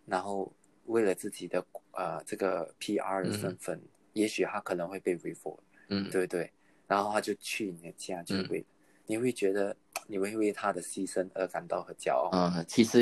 [0.05, 0.53] 然后
[0.85, 3.81] 为了自己的呃这个 PR 的身份，
[4.13, 5.57] 也许他可能会被 refer，
[5.87, 6.51] 嗯，对不对？
[6.87, 8.65] 然后他就去你的家，就会，
[9.05, 9.75] 你会觉得。
[10.07, 12.29] 你会为他的牺牲而感到很骄傲？
[12.31, 12.99] 嗯，其实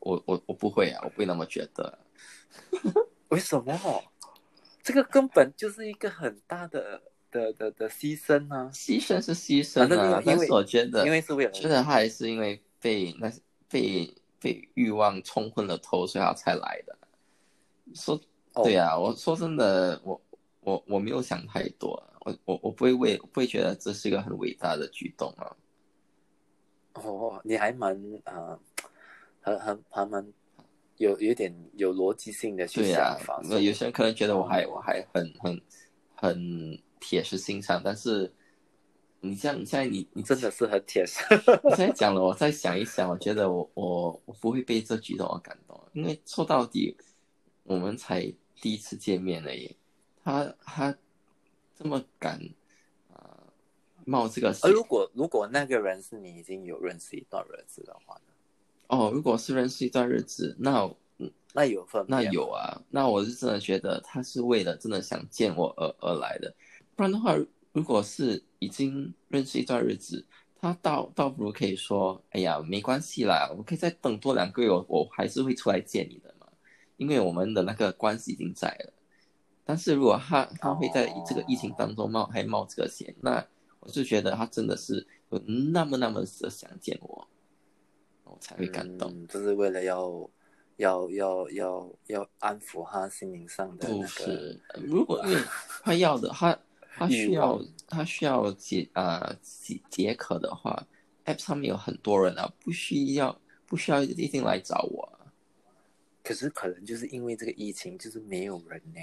[0.00, 1.98] 我我我不会啊，我不会那么觉得。
[3.28, 4.02] 为什么？
[4.82, 8.70] 这个根本就是一个很大的的的的牺牲啊！
[8.72, 13.30] 牺牲是牺牲啊，但是我觉得，因为是为了，觉得他还是因为被那
[13.68, 16.96] 被被欲望冲昏了头，所以他才来的。
[17.94, 18.18] 说
[18.64, 20.18] 对呀，我说真的，我
[20.60, 22.02] 我我没有想太多。
[22.20, 25.54] 我我我不会为不会觉得这是一个很伟大的举动啊。
[27.04, 28.58] 哦，你还蛮啊，
[29.40, 30.32] 很很还蛮
[30.96, 35.60] 有有点有逻辑性的去想法。，那有些人可能觉得我还我还很很
[36.14, 38.32] 很铁石心肠，但是
[39.20, 41.22] 你这样现在你你真的是很铁石。
[41.64, 46.96] 你现在讲了，我再想一想，我觉得我我我不会被这举动而感动，因为说到底，
[47.64, 48.22] 我们才
[48.60, 49.76] 第一次见面而已，
[50.24, 50.96] 他他
[51.76, 52.57] 这么敢啊、
[54.08, 58.32] 冒这个险而如果如果那个人是你已经有认识一段日子的话呢，
[58.88, 60.90] 哦，如果是认识一段日子，那
[61.52, 66.54] 那有分那有啊，那我是真的觉得他是为了真的想见我而而来的，
[66.96, 67.36] 不然的话，
[67.72, 70.24] 如果是已经认识一段日子，
[70.60, 76.46] 他倒倒不如可以说，哎呀，没关系啦，我可以再等多两个月，我我还是会出来见你的嘛，
[76.96, 78.92] 因为我们的那个关系已经在了。
[79.64, 83.46] 但是如果他他会在这个疫情当中冒还冒这个险，那
[83.88, 85.38] 我就觉得他真的是有
[85.72, 87.26] 那么那么的想见我，
[88.24, 89.10] 我才会感动。
[89.10, 90.30] 嗯，就是为了要
[90.76, 94.06] 要要要要安抚他心灵上的不那个。
[94.08, 95.40] 是，如果因为
[95.82, 96.58] 他要的，他
[96.98, 100.86] 他需要他需要解啊、解解渴的话
[101.24, 105.32] ，App 上面有很多人啊，不需要不需要一定来找我啊。
[106.22, 109.00] 可是可能就是因为这个疫情，就是没有人呢。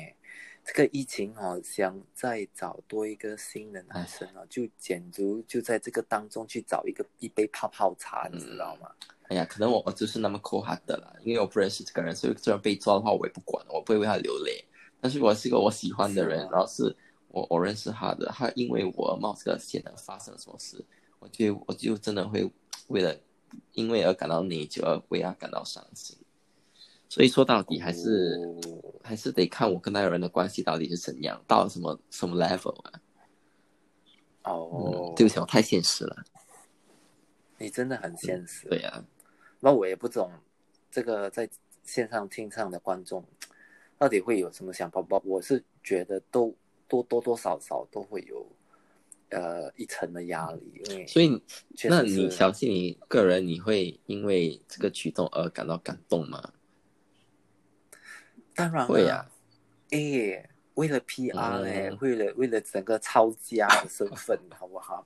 [0.66, 8.90] 这个疫情哦，想再找多一个新的男生啊，就简直就在这个当中去找一个一杯泡泡茶，你知道吗？
[9.28, 14.66] 哎呀，可能我我就是那么抠他的啦，因为我不认识这个人，所以这人被抓的话，我也不管，我不会为他流泪。
[15.00, 16.96] 但是我是一个我喜欢的人然后是
[17.28, 20.84] 我我认识他的，他因为我冒这个险而发生了什么事，
[21.20, 22.52] 我就我就真的会
[22.88, 23.16] 为了
[23.74, 26.18] 因为而感到内疚，而为他感到伤心。
[27.16, 32.92] 所以说到底还是、哦还是得看我跟那个人的关系到底是怎样，到什么什么 level 啊？
[34.46, 36.26] 哦嗯，，对不起，我太现实了。
[37.60, 38.68] 你真的很现实。
[38.68, 39.06] 对呀、
[39.60, 40.32] 那我也不懂
[40.90, 41.48] 这个在
[41.84, 43.24] 线上听唱的观众
[44.00, 45.22] 到底会有什么想法吧？
[45.24, 46.56] 我是觉得都
[46.88, 48.44] 多多多少少都会有
[49.30, 51.40] 呃一层的压力，因为所以
[51.84, 56.52] 那你是小信你个人你会因为这个举动而感到感动吗？
[58.56, 59.30] 当然会啊，
[59.92, 65.06] 诶，为了 PR 嘞、嗯为了为了整个抄家的身份，好不好？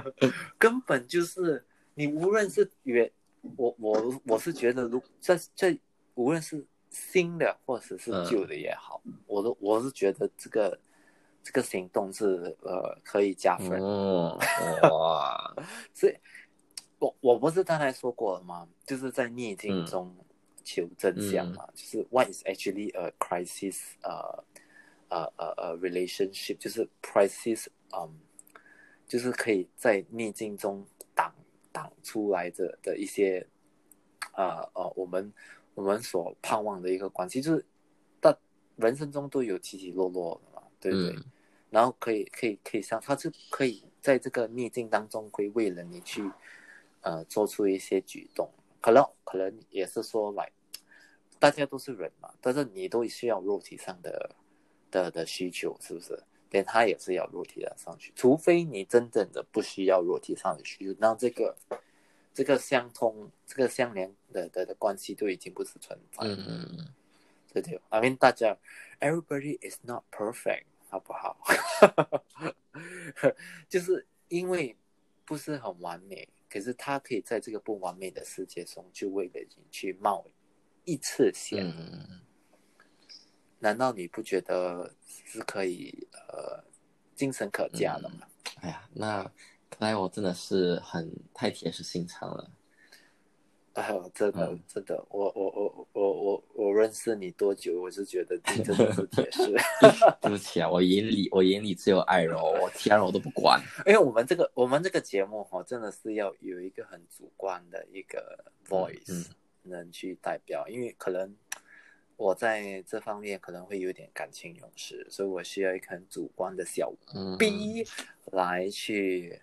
[0.58, 3.10] 根本就是你无论是原
[3.56, 5.78] 我我我是觉得，如这这
[6.14, 10.78] 无论是新的或者是旧的也好，我都我是觉得这个
[11.42, 13.80] 这个行动是呃可以加分。
[13.80, 14.38] 哦，
[14.90, 15.54] 哇，
[15.94, 16.14] 所以，
[16.98, 18.66] 我我不是刚才说过了吗？
[18.84, 20.14] 就是在逆境中
[20.68, 24.44] 求真相嘛，就是 what is actually a crisis，呃
[25.08, 28.18] 呃呃呃 relationship，就是 crisis，嗯，
[29.06, 31.34] 就是可以在逆境中挡
[31.72, 33.46] 挡出来的的一些，
[34.34, 35.32] 呃呃，我们
[35.74, 37.64] 我们所盼望的一个关系，就是
[38.20, 38.36] 但
[38.76, 41.16] 人生中都有起起落落的嘛，对不对？
[41.16, 41.24] 嗯
[41.70, 46.22] 然后可以可以可以像他是可以在这个逆境当中，会为了你去
[47.02, 48.50] 呃做出一些举动，
[48.80, 50.50] 可能可能也是说来，
[51.38, 54.34] 大家都是人嘛，但是你都需要肉体上的
[54.90, 56.22] 的的需求，是不是？
[56.50, 61.54] 连他也是要肉体的上去，除非你真正的不需要肉体上的需求，那这个
[62.32, 66.26] 这个相通、这个相连的的的关系都已经不是存在。
[66.26, 66.88] 嗯嗯嗯，
[67.52, 68.56] 对对，I mean 大家
[68.98, 71.38] ，everybody is not perfect，好不好？
[73.68, 74.74] 就是因为
[75.26, 80.24] 不是很完美，可是他可以在这个不完美的世界中，就为了你去冒
[80.88, 81.70] 一次险。
[83.58, 86.64] 难道你不觉得是可以呃
[87.14, 88.26] 精神可嘉的吗？
[88.62, 89.22] 哎呀，那
[89.68, 92.50] 看来我真的是很太铁石心肠了。
[93.74, 99.54] 哎呦，真的嗯真的，我我我我我我认识你多久，我就觉得你真的是铁石。
[100.22, 103.60] 对不起啊，我眼里我眼里只有爱柔，我其他人我都不管。
[103.86, 109.24] 因为我们这个我们这个节目哈、真的是要有一个很主观的一个 voice 嗯
[109.62, 111.34] 能去代表，因为可能
[112.16, 117.84] 我在这方面可能会有点感情用事，所以我需要一个很主观的小嗯，B
[118.32, 119.40] 来去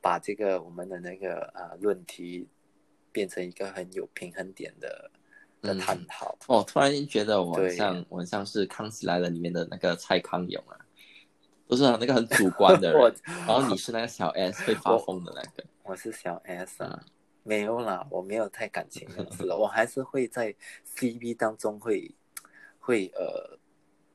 [0.00, 2.48] 把这个我们的那个呃论题
[3.12, 5.10] 变成一个很有平衡点的
[5.80, 6.36] 探讨。
[6.48, 10.76] 我突然间觉得我很像我很像是《康熙来了》里面的那个蔡康永啊，
[11.68, 13.14] 都是那个很主观的人，
[13.46, 15.64] 然后你是那个小 S 会发疯的那个。
[15.84, 17.08] 我是小 S 啊，嗯
[17.42, 20.54] 没有啦，我没有太感情用事了，我还是会在
[20.96, 22.14] CV 当中会
[22.78, 23.58] 会呃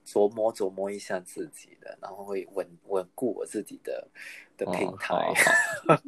[0.06, 4.08] 琢磨琢磨一下自己的，然后会稳稳固我自己的
[4.56, 5.16] 的平台。
[5.88, 6.02] 哦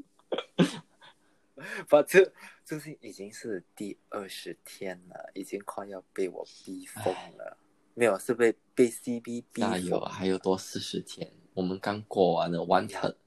[1.90, 2.32] 反正
[2.64, 7.58] 就是已经是第二十天了，已经快要被我逼疯了。
[7.94, 10.10] 没有，是被被 CB 逼加油，疯。
[10.10, 13.18] 还有多四十天，我们刚过完了 One t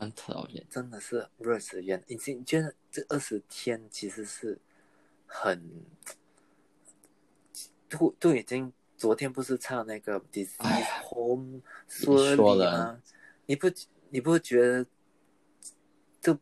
[0.00, 2.02] 完特导演，真的是热死人！
[2.08, 4.58] 已经觉得这二十天其实是
[5.26, 5.84] 很，
[7.88, 10.20] 都都已经昨天不是唱那个
[11.08, 13.02] Home 说说了吗？
[13.46, 13.70] 你不
[14.08, 14.86] 你不觉得
[16.20, 16.36] 这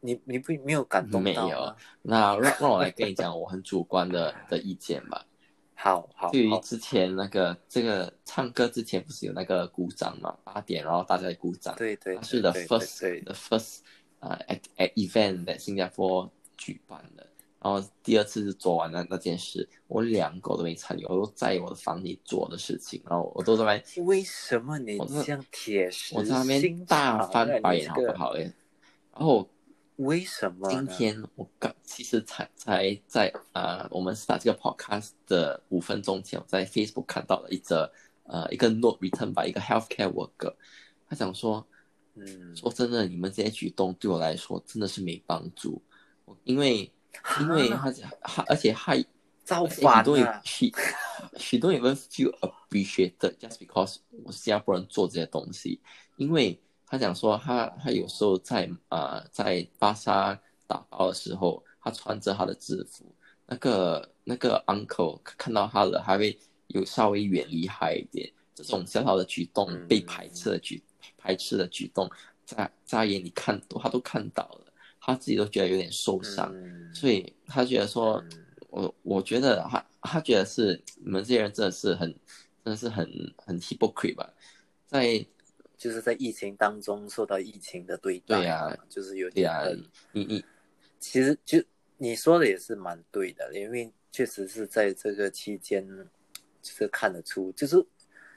[0.00, 1.76] 你你不没有感动到没有？
[2.02, 5.26] 那让让我来跟你讲我很主观的的意见吧。
[5.82, 13.20] 好好好，对于之前那个这个唱歌之前不是有那个鼓掌嘛，八点然后大家来鼓掌，对对它是 the first 对。
[13.22, 13.78] the first
[14.18, 17.26] 啊、at at event 在新加坡举办的，
[17.58, 28.32] 然后第二次是做完那那件事，我两个都没参与，我都在我的房里做的事情，然后我都在那边为什么你这样铁石我在那边心大肠翻白眼好不好？
[28.32, 28.52] 诶，
[29.14, 29.48] 然后
[30.00, 30.70] 为什么？
[30.70, 37.90] 今天我刚其实才才在啊、我们是打这个 podcast 的五分钟前，我在 Facebook 看到了一则
[38.24, 40.54] 呃一个 note return 吧一个 healthcare worker，
[41.06, 41.66] 他想说，
[42.14, 45.82] 嗯，说真的，你们这些举动对我来说真的是没帮助，
[46.44, 46.90] 因为
[47.38, 47.92] 因为他
[48.48, 49.04] 而且还
[49.44, 50.74] 造反了，许许,
[51.36, 55.78] 许多人 feel appreciated just because 我是新加坡人做这些东西，
[56.16, 56.58] 因为。
[56.90, 63.14] 他讲说他他有时候在啊、呃在巴沙打包的时候，他穿着他的制服，
[63.46, 70.82] 那个那个 uncle 看到他了，还会有稍微远离他一点，这种小小的举动嗯被排斥的举
[71.16, 72.10] 排斥的举动，
[72.44, 76.50] 在在他眼里看都他都看到了，他自己都觉得有点受伤。
[76.52, 76.92] 嗯。
[76.92, 78.46] 所以他觉得说，嗯。
[78.70, 82.08] 我我觉得他他觉得是你们这些人真的是很
[82.64, 84.30] 真的是很很 hypocrite 吧，
[84.86, 85.26] 在
[85.80, 90.44] 就是在疫情当中受到疫情的对待，对呀就是有点很，你你
[90.98, 91.58] 其实就
[91.96, 95.88] 你说的也是蛮对的，因为确实是在这个期间，
[96.60, 97.82] 就是看得出，就是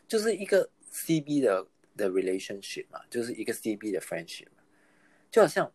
[0.07, 4.63] 就是一个 CB 的的 relationship 嘛，就是一个 CB 的 friendship 嘛，
[5.29, 5.69] 就好像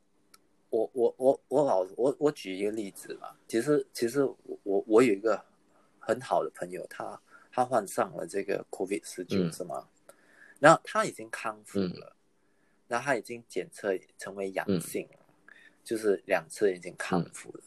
[0.70, 5.44] 我我我我老我我举一个例子嘛，其实其实我我我有一个
[5.98, 7.20] 很好的朋友，他
[7.52, 9.87] 他患上了这个 COVID 十九、嗯是吗？
[10.59, 11.92] 然后他已经康复嗯。
[12.01, 12.16] 了，
[12.88, 14.81] 然后他已经检测成为阳嗯。
[14.81, 15.18] 性了，
[15.85, 17.61] 就是两次已经康复了。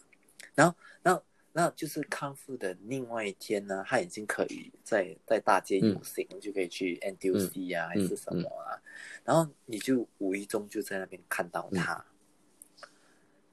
[0.54, 1.24] 然后，然后，
[1.54, 8.82] 那就是康复的另外一天呢，他已经可以在在大街游行，就可以去 NTUC 啊，还是什么啊。
[9.24, 12.06] 然后你就无意中就在那边看到他，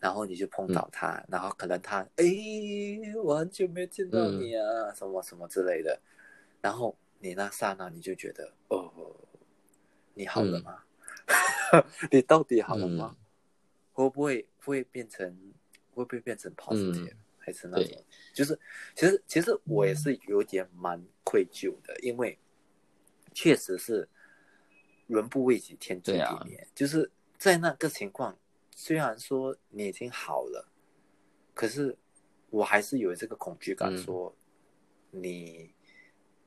[0.01, 2.25] 然后你就碰到他，然后可能他哎，
[3.23, 6.01] 我很久没有见到你啊，什么什么之类的。
[6.61, 8.93] 然后你那刹那你就觉得，哦，
[10.15, 10.85] 你好了吗？
[12.11, 13.17] 你到底好了吗？
[13.93, 15.53] 会不会会变成
[15.95, 18.05] 会不会变成 positive，、还是那种？
[18.33, 18.59] 就是
[18.95, 22.39] 其实其实我也是有点蛮愧疚的，因为
[23.35, 24.09] 确实是
[25.09, 26.67] 人不为己，天诛地灭。
[26.75, 28.39] 就是在那个情况，
[28.75, 30.71] 虽然说你已经好了，
[31.55, 31.99] 可是
[32.51, 34.35] 我还是有这个恐惧感，嗯说、
[35.11, 35.75] 你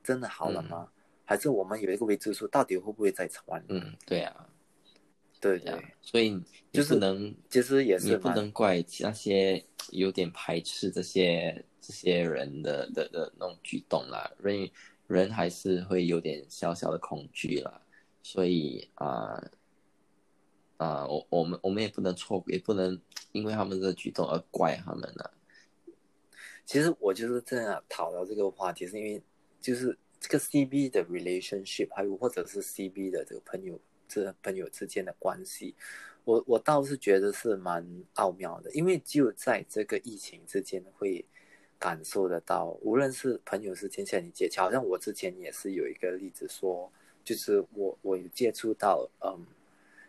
[0.02, 0.88] 真的好了吗？
[1.24, 3.64] 还是我们有一个未知数，到底会不会再传？
[3.68, 4.48] 嗯，对啊，
[5.40, 6.38] 对对对啊，所以
[6.72, 14.68] 就是能其实也你不能怪那些有点排斥这些这些人的的的那种举动啦，人
[15.06, 17.80] 人还是会有点小小的恐惧啦，
[18.22, 19.42] 所以啊
[20.78, 25.32] 啊、我我们我们也不能错，也不能因为他们的举动而怪他们了。
[26.66, 29.22] 其实我就是这样讨论这个话题，是因为
[29.62, 35.74] 就是这个 CB 的 relationship，还有或者是 CB 的这个朋友这朋友之间的关系，
[36.24, 41.24] 我我倒是觉得是蛮奥妙的，因为只有在这个疫情之间会
[41.78, 46.92] 感受得到，无论是朋友之间向你接触，好像我之前也是有一个例子说，
[47.24, 49.46] 就是我我有接触到嗯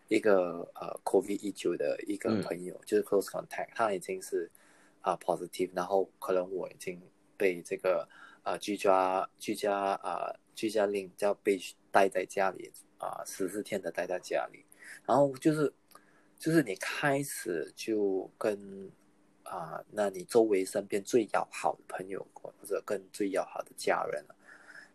[0.08, 4.50] 一个呃 COVID 一九的一个嗯朋友，就是 close contact，他已经是。
[5.06, 6.98] 啊、positive，然后可能我已经
[7.36, 8.08] 被这个
[8.44, 11.60] 啊、居家居家啊、居家令要被
[11.92, 14.64] 待在家里啊十四天的待在家里，
[15.06, 15.74] 然后就是
[16.38, 18.92] 就是你开始就跟
[19.44, 24.26] 啊、那你周围身边最要好的朋友或者跟最要好的家人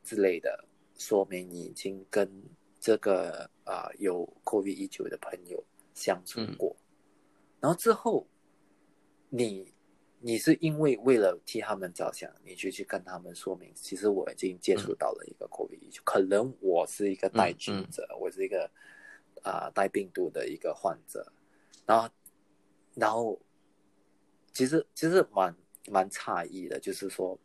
[0.03, 0.65] 之类的，
[0.97, 2.43] 说明你已经跟
[2.81, 5.63] 这个啊、有 COVID 一九的朋友
[5.95, 6.75] 相处过，
[7.61, 8.27] 然后之后
[9.29, 9.73] 你
[10.21, 18.69] 你是因为为了替他们着想，你就去跟他们说明，其实我已经接触到了一个 COVID，、可能我是一个带菌者，我是一个
[19.43, 21.33] 啊、带病毒的一个患者，
[21.87, 22.09] 然后
[22.95, 23.41] 然后
[24.53, 25.55] 其实其实蛮
[25.89, 27.39] 蛮诧异的，就是说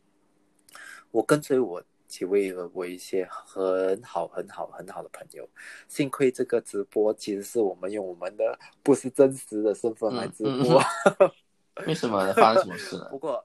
[1.11, 5.47] 我跟随我几位我一些很好很好很好的朋友，
[5.87, 10.81] 幸亏这个直播其实是我们用我们的不是真实的身份来直播。
[11.87, 12.33] 为什么呢？
[12.33, 13.07] 发生什么事呢？
[13.09, 13.43] 不过，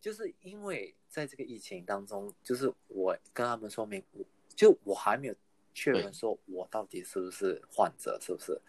[0.00, 5.34] 就是因为在这个疫情当中，就是我跟他们说明，我就我还没有
[5.72, 8.60] 确认说我到底是不是患者，是不是？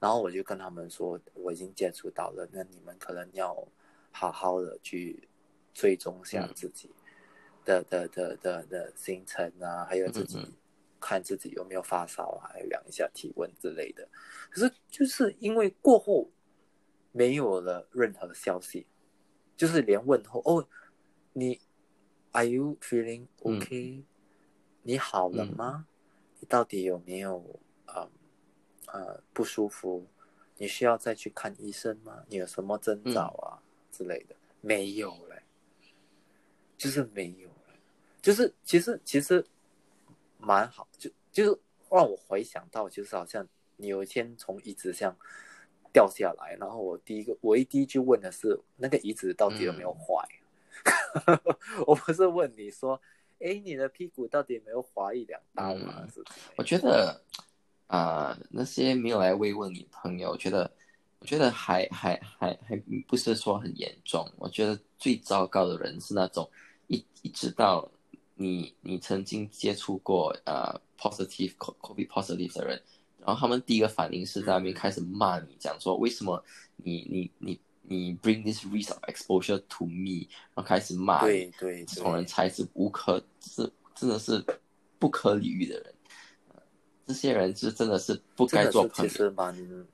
[0.00, 3.54] 然后我就跟他们说，我已经接触到了，那你们可能要
[4.10, 5.28] 好好的去
[5.72, 6.90] 追踪下自己
[7.64, 10.38] 的、的的的的行程啊，还有自己
[10.98, 14.08] 看自己有没有发烧啊，还有量一下体温之类的。
[14.50, 16.28] 可是就是因为过后
[17.12, 18.86] 没有了任何消息，
[19.56, 20.66] 就是连问候哦，
[21.32, 21.60] 你
[22.32, 24.04] Are you feeling 嗯 OK？、
[24.82, 25.86] 你好了吗？
[26.38, 28.08] 你到底有没有呃
[28.86, 30.06] 呃不舒服？
[30.56, 32.24] 你需要再去看医生吗？
[32.28, 33.58] 你有什么征兆啊、
[33.90, 34.36] 之类的？
[34.60, 35.42] 没有嘞，
[36.76, 37.74] 就是没有了，
[38.22, 39.44] 就是其实其实
[40.38, 45.16] 蛮好，就就是让我回想到，就是好像你有一天从椅子上
[45.92, 50.28] 掉下来，然后我第一个我一第一句问的是那个椅子到底有没有坏？
[51.86, 53.00] 我不是问你说，
[53.38, 56.06] 哎，你的屁股到底有没有划一两刀吗？
[56.56, 57.20] 我觉得
[57.86, 60.70] 啊、那些没有来慰问你朋友，我觉得，
[61.18, 64.24] 我觉得还还还还不是说很严重。
[64.38, 66.48] 我觉得最糟糕的人是那种
[66.86, 67.90] 一一直到
[68.36, 72.80] 你你曾经接触过呃 positive COVID positive 的人，
[73.30, 76.42] 然后他们第一个反应是在那边开始骂你，讲说为什么
[76.78, 81.28] 你你你你 bring this risk of exposure to me，然后开始骂你。
[81.28, 84.44] 对对这种人，才是无可是真的是
[84.98, 85.94] 不可理喻的人。
[86.48, 86.62] 呃
[87.06, 89.08] 这些人是真的是不该做朋友。
[89.08, 89.86] 其实蛮，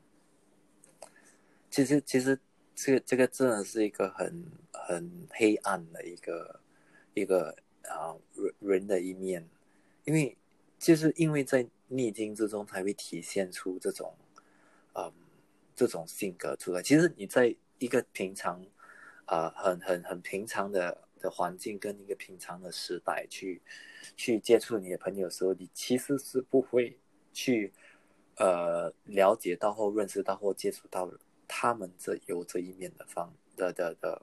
[1.70, 2.39] 其实其实
[2.74, 6.59] 这个这个真的是一个很很黑暗的一个
[7.12, 9.47] 一个啊、人人的一面，
[10.07, 10.34] 因为
[10.78, 14.14] 就是因为在逆境之中才会体现出这种
[14.95, 15.12] 嗯
[15.74, 16.82] 这种性格出来。
[16.82, 18.64] 其实你在一个平常
[19.26, 23.61] 啊、很很很平常的的环境跟一个平常的时代去
[24.16, 26.97] 去接触你的朋友的时候，你其实是不会
[27.32, 27.72] 去
[28.37, 31.12] 呃了解到或认识到或接触到
[31.49, 34.22] 他们这有这一面的方的的的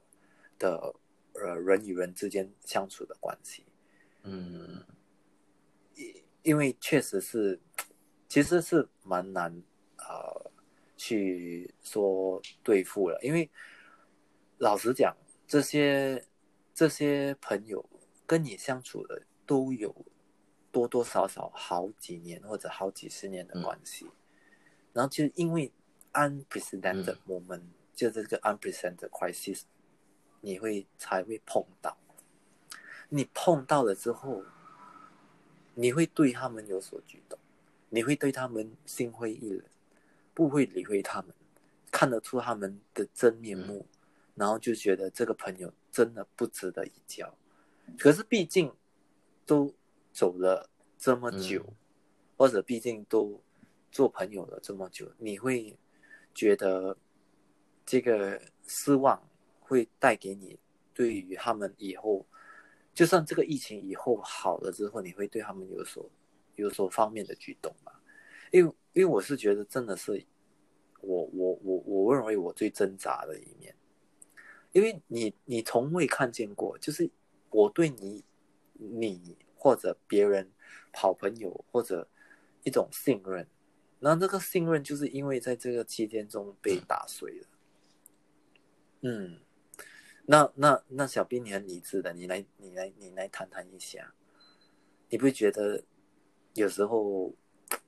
[0.58, 0.94] 的
[1.34, 3.64] 呃人与人之间相处的关系。
[4.22, 4.82] 嗯
[6.44, 7.60] 因为确实是，
[8.28, 9.62] 其实是蛮难
[9.96, 10.50] 呃
[10.96, 13.18] 去说对付了。
[13.22, 13.50] 因为
[14.58, 15.16] 老实讲，
[15.48, 16.24] 这些
[16.72, 17.84] 这些朋友
[18.26, 19.92] 跟你相处的都有
[20.70, 24.06] 多多少少好几年或者好几十年的关系，
[24.92, 25.72] 然后就因为
[26.12, 27.62] unprecedented 嗯 moment，、
[27.94, 29.62] 就这个 unprecedented crisis，
[30.42, 31.96] 你会才会碰到。
[33.08, 34.42] 你碰到了之后，
[35.74, 37.38] 你会对他们有所举动，
[37.88, 39.62] 你会对他们心灰意冷，
[40.32, 41.34] 不会理会他们，
[41.90, 43.86] 看得出他们的真面目，
[44.34, 47.36] 然后就觉得这个朋友真的不值得一交。
[47.98, 48.72] 可是毕竟
[49.44, 49.72] 都
[50.12, 51.76] 走了这么久，嗯
[52.36, 53.40] 或者毕竟都
[53.92, 55.76] 做朋友了这么久，你会
[56.34, 56.96] 觉得
[57.86, 59.22] 这个失望
[59.60, 60.58] 会带给你
[60.92, 62.26] 对于他们以后，
[62.94, 66.08] 就算这个疫情以后好了之后，你会对他们有所
[66.54, 67.92] 有所方面的举动吗？
[68.52, 70.24] 因为因为我是觉得真的是
[71.00, 73.74] 我我我我认为我最挣扎的一面，
[74.70, 77.10] 因为你你从未看见过，就是
[77.50, 78.24] 我对你
[78.74, 80.50] 你或者别人
[80.92, 82.08] 好朋友或者
[82.62, 83.46] 一种信任，
[83.98, 87.46] 那这个信任就是因为在这个期间中被打碎了。
[89.02, 89.40] 嗯，
[90.26, 94.14] 那那那小兵你很理智的，你来你来你来谈谈一下，
[95.10, 95.82] 你不会觉得
[96.54, 97.32] 有时候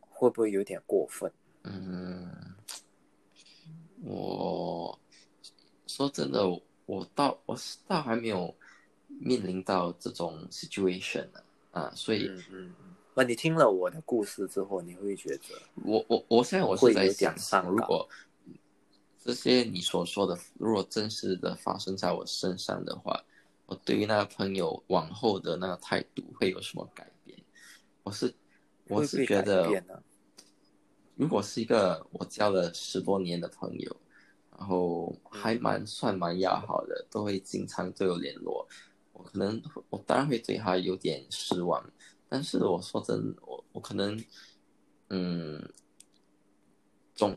[0.00, 1.32] 会不会有点过分？
[1.64, 2.30] 嗯，
[4.04, 4.98] 我
[5.86, 6.46] 说真的，
[6.84, 8.54] 我到我是倒还没有
[9.08, 12.74] 面临到这种 situation 呢啊，所以嗯。
[13.18, 15.42] 那你听了我的故事之后，你会觉得
[15.86, 18.06] 我我我现在我是在想，伤感如果
[19.26, 23.20] 这些你所说的，如果真实的发生在我身上的话，
[23.66, 27.36] 我对于那个朋友往后的那个态度会有什么改变？
[28.04, 28.32] 我是
[28.86, 29.82] 我是觉得？
[31.16, 33.96] 如果是一个我交了十多年的朋友，
[34.56, 38.68] 然后还蛮算蛮要好的，都会经常都有联络。
[39.12, 41.84] 我可能我当然会对他有点失望，
[42.28, 44.22] 但是我说真，我我可能，
[45.08, 45.68] 嗯，
[47.14, 47.36] 总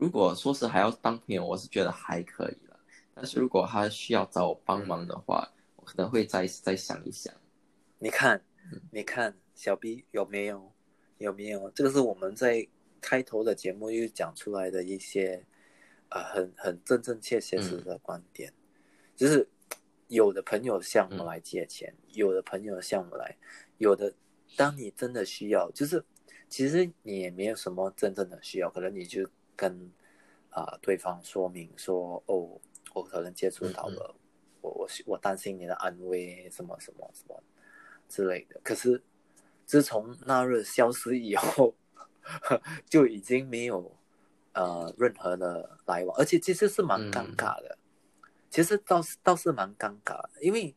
[0.00, 2.80] 如果说是还要当朋友，我是觉得还可以了。
[3.14, 5.46] 但是如果他需要找我帮忙的话，
[5.76, 7.32] 我可能会再再想一想。
[7.98, 8.42] 你看，
[8.90, 10.72] 你看小 B 有没有
[11.18, 11.70] 有没有？
[11.72, 12.66] 这个是我们在
[13.00, 15.44] 开头的节目又讲出来的一些。
[16.12, 18.52] 呃，很很真真切切实的观点，
[19.14, 19.48] 就是
[20.08, 23.36] 有的朋友向我们来借钱，有的朋友向我们来，
[23.78, 24.12] 有的
[24.56, 26.04] 当你真的需要，就是
[26.48, 29.24] 其实你也没有什么真正的需要，可能你就
[29.60, 29.92] 跟
[30.48, 32.58] 啊对方说明说，哦，
[32.94, 34.14] 我可能接触到了，
[34.62, 37.42] 我我我担心你的安危，什么什么什么
[38.08, 38.58] 之类的。
[38.64, 39.02] 可是
[39.66, 41.74] 自从那日消失以后，
[42.88, 43.94] 就已经没有。
[44.52, 47.78] 呃，任何的来往，而且其实是蛮尴尬的。
[48.50, 50.74] 其实倒是倒是蛮尴尬的，因为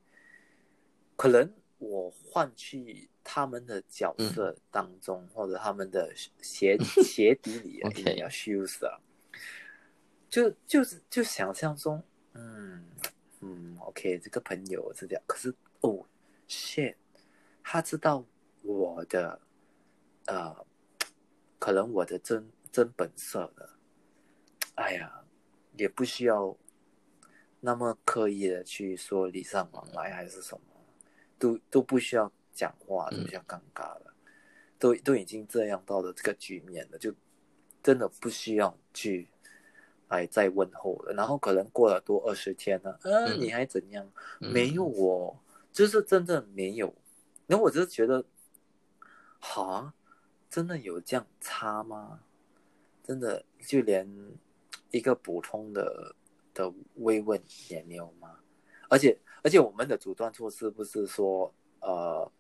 [1.16, 9.00] 可能我换去他们的角色当中，或者他们的鞋鞋底里啊， 一定要 shoes 啊，
[10.30, 12.04] 就就是就想象中，
[12.34, 12.86] 嗯
[13.42, 15.24] 嗯，OK，这个朋友是这样。
[15.26, 16.06] 可是哦
[16.48, 16.96] ，shit，
[17.64, 18.26] 他知道
[18.62, 19.40] 我的
[20.26, 20.66] 呃，
[21.60, 22.52] 可能我的真。
[22.74, 23.70] 真本色的，
[24.74, 25.24] 哎呀，
[25.78, 26.58] 也不需要
[27.60, 30.62] 那么刻意的去说礼尚往来还是什么，
[31.38, 34.14] 都都不需要讲话，都比较尴尬了，
[34.80, 37.14] 都都已经这样到了这个局面了，就
[37.82, 39.28] 真的不需要去
[40.10, 41.14] 来再问候了。
[41.14, 44.10] 然后可能过了多二十天呢，嗯，你还怎样？
[44.40, 45.40] 没有我，
[45.72, 46.94] 就是真的没有。
[47.48, 48.24] 然后我就觉得，
[49.40, 49.94] 哈，
[50.50, 52.22] 真的有这样差吗？
[53.04, 54.08] 真的就连
[54.92, 56.16] 一个普通的
[56.54, 58.40] 的慰问也没有吗？
[58.88, 62.32] 而且而且我们的阻断措施不是说呃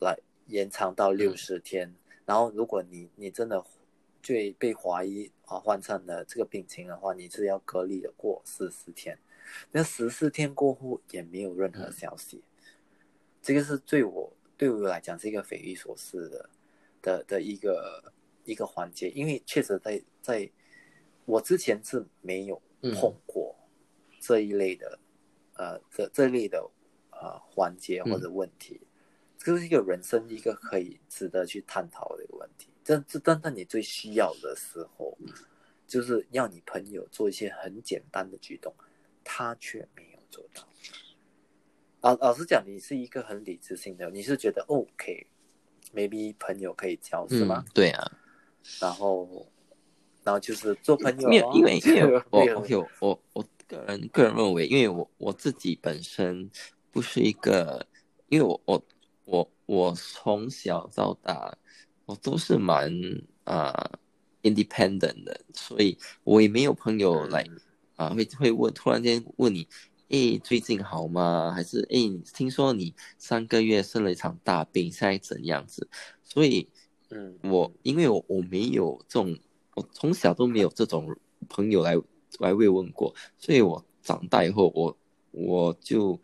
[0.00, 1.94] 来延长到六十天，
[2.24, 3.64] 然后如果你你真的
[4.22, 9.18] 最被怀疑啊患上了这个病情的话，你是要隔离的过十四天，
[9.70, 12.42] 那十四天过后也没有任何消息，
[13.40, 16.50] 这个是对我对我来讲是一个匪夷所思的
[17.00, 18.12] 的的一个。
[18.46, 20.50] 一个环节，因为确实在在
[21.26, 22.60] 我之前是没有
[22.94, 23.54] 碰过
[24.18, 24.98] 这一类的，
[25.52, 26.68] 呃，这这类的
[27.12, 28.80] 呃环节或者问题，
[29.42, 32.68] 这是一个人生一个可以值得去探讨的一个问题。
[32.84, 35.16] 这这，但在你最需要的时候，
[35.86, 38.74] 就是要你朋友做一些很简单的举动，
[39.24, 40.62] 他却没有做到。
[42.02, 47.64] 老老实讲，你是一个很理智性的，你是觉得 OK，maybe 朋友可以交是吗？
[47.72, 48.12] 对啊。
[48.78, 49.46] 然后，
[50.22, 51.28] 然后就是做朋友。
[51.28, 56.50] 没有，因为因为我 我我我个人个人认为，因为我我自己本身
[56.90, 57.86] 不是一个，
[58.28, 58.82] 因为我我
[59.24, 61.56] 我我从小到大
[62.06, 62.92] 我都是蛮
[63.44, 63.90] 啊
[64.42, 67.44] independent 的，所以我也没有朋友来
[67.96, 69.66] 啊会会问突然间问你，
[70.08, 71.52] 哎最近好吗？
[71.54, 71.98] 还是哎
[72.34, 75.88] 听说你上个月生了一场大病，现在怎样子？
[76.22, 76.68] 所以。
[77.12, 79.36] 嗯，我因为我我没有这种，
[79.74, 81.12] 我从小都没有这种
[81.48, 81.96] 朋友来
[82.38, 84.96] 来慰问过，所以我长大以后，我
[85.32, 86.20] 我就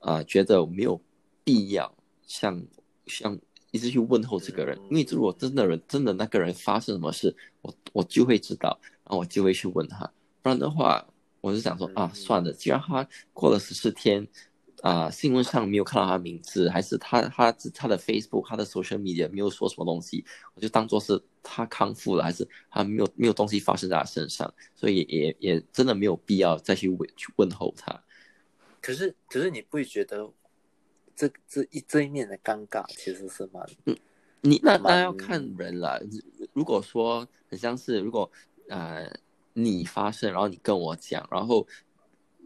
[0.00, 1.00] 啊觉得没有
[1.42, 1.95] 必要
[2.26, 2.62] 像
[3.06, 3.38] 像
[3.70, 10.04] 一直去问候这个人，因为如果真的人真的那个人发生什么事，我我就会知道，然后我就会去问他，
[10.42, 11.06] 不然的话，
[11.40, 14.26] 我就想说啊，算了，既然他过了十四天。
[14.82, 20.22] 啊，新闻上没有看到他名字，还是他他他的 Facebook、他的 Social Media 没有说什么东西，
[20.54, 28.00] 我就当做是他康复了，还是他没有没有东西发生在他身上，所以也也真的没有必要再去问去问候他。
[28.82, 30.30] 可是可是你不会觉得
[31.16, 33.66] 这这一这一面的尴尬其实是蛮……
[33.86, 33.96] 嗯，
[34.42, 36.00] 你那那要看人了。
[36.52, 38.30] 如果说很像是如果
[38.68, 39.10] 呃
[39.54, 41.66] 你发生，然后你跟我讲，然后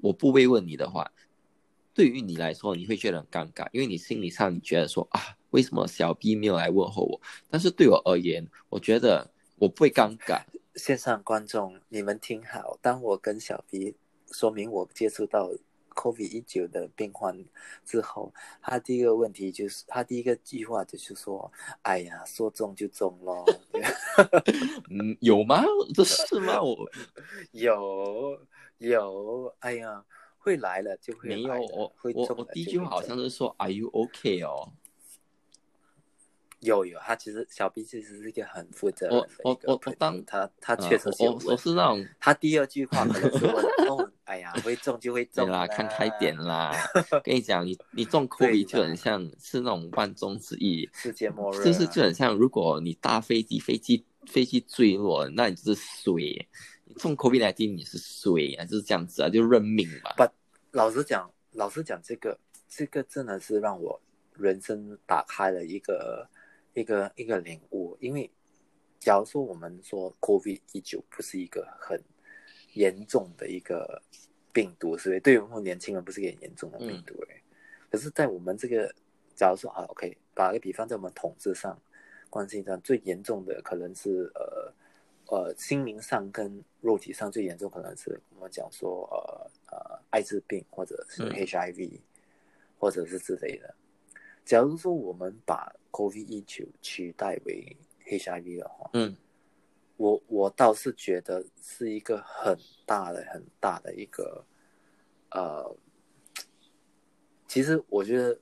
[0.00, 1.12] 我不慰问你的话。
[1.92, 7.20] 对于你来说，你会觉得很尴尬，因为你心理上你觉得说啊，为什么小 B 没有来问候我？
[7.50, 10.40] 但是对我而言，我觉得我不会尴尬。
[10.76, 13.94] 线上观众，你们听好，当我跟小 B
[14.30, 15.50] 说明我接触到
[15.94, 17.36] COVID 一九的病患
[17.84, 18.32] 之后，
[18.62, 21.50] 他第一个问题就是，他第一个计划就是说，
[21.82, 23.44] 哎呀，说中就中咯。
[24.90, 25.62] 嗯，有吗？
[25.94, 26.60] 这是吗？
[26.62, 26.88] 我
[27.52, 28.40] 有
[28.78, 30.04] 有，哎呀。
[30.42, 34.72] 会来了就会没有我我我第一句话好像是说 Are you OK 哦？
[36.60, 43.56] 有有，他其实小 B 其实是一个很负责任的我我我一个朋友当他他啊确实是有我我是那种他第二句话可能是问
[43.88, 46.72] 哦，哎呀，会中就会对中啦，看开点啦。
[47.24, 56.12] 跟你讲，你你中 COVID 就很像是那种万中之一，世界末日啊，就是就很像，如果你搭飞机，飞机飞机坠落，那你就是衰。
[56.84, 60.12] 你中 COVID 来你是衰啊，就是这样子啊，就认命嘛。
[60.16, 60.24] 不
[60.72, 62.38] 老实讲，老实讲，这个
[62.68, 64.00] 这个真的是让我
[64.36, 66.28] 人生打开了一个
[66.80, 67.96] 一个一个领悟。
[68.00, 68.30] 因为
[68.98, 72.02] 假如说我们说 COVID 一九不是一个很
[72.74, 74.02] 严重的一个
[74.52, 75.20] 病毒，是不是？
[75.20, 77.40] 对于我们年轻人不是一个很严重的病毒哎、
[77.90, 78.92] 可是，在我们这个
[79.34, 81.80] 假如说啊，OK，打个比方，在我们统治上、
[82.28, 84.72] 关系上最严重的可能是呃
[85.26, 92.00] 呃心灵上跟肉体上最严重，可能是我们讲说呃呃艾滋病或者是嗯 HIV、
[92.78, 93.74] 或者是之类的。
[94.50, 99.16] 假如说我们把 COVID 一九取代为 HIV 的话，嗯
[99.96, 104.44] 我我倒是觉得是一个很大的很大的一个
[105.30, 105.76] 呃，
[107.46, 108.36] 其实我觉得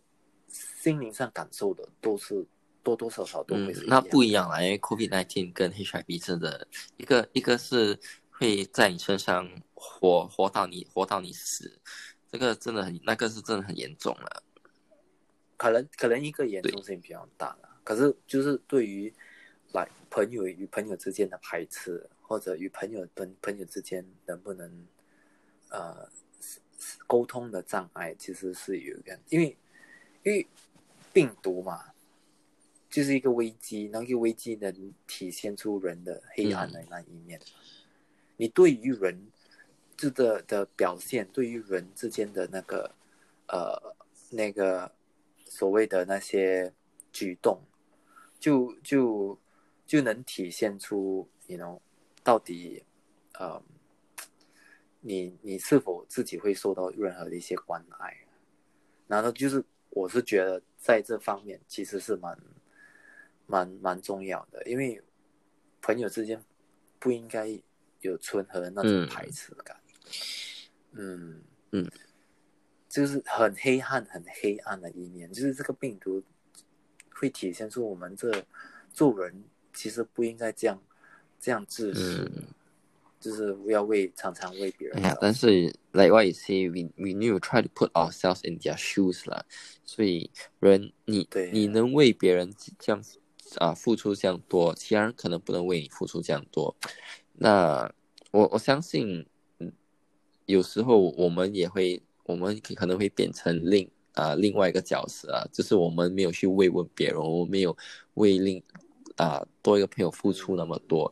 [0.48, 2.42] 心灵上感受的都是
[2.82, 8.00] 多多少少都会是，嗯那不一一样啦，因为 COVID 1 9跟 HIV 真的一个一个是
[8.30, 11.78] 会在你身上活活到你活到你死，
[12.32, 14.42] 这个真的很那个是真的很严重了。
[15.58, 19.12] 可能可能一个严重性比较大了，可是就是对于
[19.74, 24.86] 来朋友与朋友之间的排斥，或者与朋友朋朋友之间能不能
[25.68, 26.08] 呃
[27.06, 29.56] 沟通的障碍，其实是有一个，因为
[30.22, 30.46] 因为
[31.12, 31.92] 病毒嘛，
[32.88, 37.40] 就是一个危机，那个危机能体现出人的黑暗的那一面。
[38.36, 39.26] 你对于人
[39.96, 42.94] 这的的表现，对于人之间的那个
[43.48, 43.96] 呃
[44.30, 44.90] 那个
[45.58, 46.72] 所谓的那些
[47.10, 47.60] 举动，
[48.38, 49.36] 就就
[49.84, 51.80] 就能体现出你 know
[52.22, 52.84] 到底
[53.32, 53.60] 呃
[55.00, 58.18] 你你是否自己会受到任何的一些关爱，
[59.08, 62.38] 然后就是我是觉得在这方面其实是蛮
[63.48, 65.02] 蛮蛮重要的，因为
[65.82, 66.40] 朋友之间
[67.00, 67.60] 不应该
[68.02, 69.08] 有存和那种嗯。
[69.08, 69.76] 排斥感，
[70.92, 71.42] 嗯。
[71.72, 71.90] 嗯，
[72.88, 76.22] 就是很黑暗很黑暗的一面，就是这个病毒
[77.10, 78.44] 会体现出我们这
[78.92, 80.80] 做人其实不应该这样
[81.38, 82.44] 这样自私，嗯
[83.20, 85.62] 就是不要为常常为别人哎呀，但是
[85.92, 89.28] like what you say, we we need to try to put ourselves in their shoes
[89.28, 89.44] 啦。
[89.84, 90.30] 所以
[90.60, 93.02] 人你对你能为别人这样
[93.56, 96.76] 啊付出这样多，其他人可能不能为你付出这样多。
[97.32, 97.92] 那
[98.30, 99.26] 我我相信，
[99.58, 99.72] 嗯，
[100.46, 107.74] 有时候我们也会，我们可能会变成另啊、另外一个角色啊，就是我们没有去慰问别人，我们没有
[108.14, 108.62] 为另
[109.16, 111.10] 啊、多一个朋友付出那么多。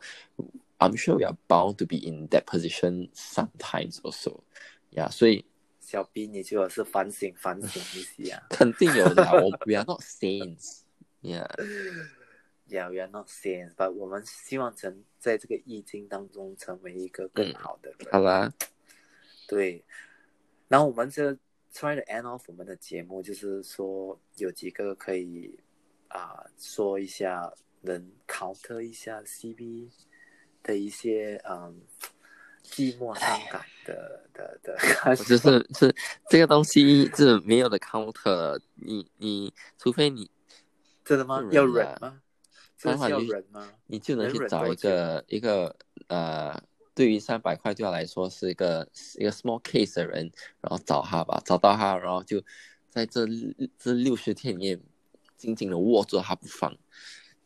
[0.77, 4.41] I'm sure we are bound to be in that position sometimes also.
[4.91, 5.45] Yeah，所以
[5.79, 8.45] 小 B 你最好是反省反省一下。
[8.49, 9.33] 肯定有的啊。
[9.33, 10.81] 我 we are not saints.
[11.23, 18.09] Yeah，Yeah, we are not saints, but 我们希望成在这个易经当中成为一个更好的人。
[18.11, 18.53] 好吧，
[19.47, 19.83] 对，
[20.67, 21.31] 然后我们这
[21.73, 25.57] try to end off 我们的节目，就是说有几个可以
[26.09, 27.51] 啊、说一下，
[27.81, 29.89] 能 counter 一下 CB
[30.63, 31.81] 的一些嗯
[32.63, 35.23] 寂寞伤感的 的的感受。
[35.23, 35.95] 就是是
[36.29, 40.29] 这个东西是没有的 counter，你你除非你
[41.05, 41.43] 真的吗？
[41.51, 42.21] 要忍啊吗？
[42.77, 43.69] 这是要当然你忍吗？
[43.87, 45.75] 你就能能去找一个一个
[46.07, 46.61] 呃，
[46.97, 48.89] 对于三百块对他来说是一个
[49.19, 50.31] 一个 small case 的人，
[50.61, 52.43] 然后找他吧，找到他，然后就
[52.89, 53.27] 在这
[53.77, 54.81] 这六十天里面
[55.37, 56.75] 紧紧的握住他不放，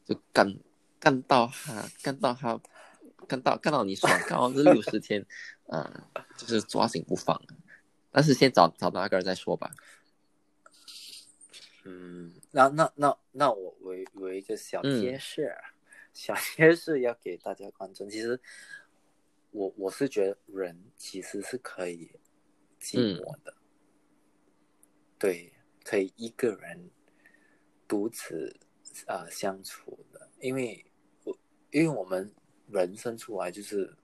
[0.05, 0.57] 就干
[1.01, 2.57] 干到他干到他
[3.27, 5.25] 干到干到你爽，干到这六十天，
[5.67, 7.41] 啊、就是抓紧不放。
[8.09, 9.69] 但是先找找到那个人再说吧。
[11.83, 15.53] 嗯，那那那那我我我有一个小嗯贴士，
[16.13, 18.09] 小贴士要给大家观众。
[18.09, 18.39] 其实
[19.51, 22.11] 我我是觉得人其实是可以
[22.79, 23.53] 寂寞的，
[25.19, 26.89] 对，可以一个人
[27.87, 28.55] 独自
[29.05, 30.85] 啊、呃相处的，因为
[31.23, 31.37] 我
[31.71, 32.33] 因为我们
[32.71, 33.95] 人生出来就是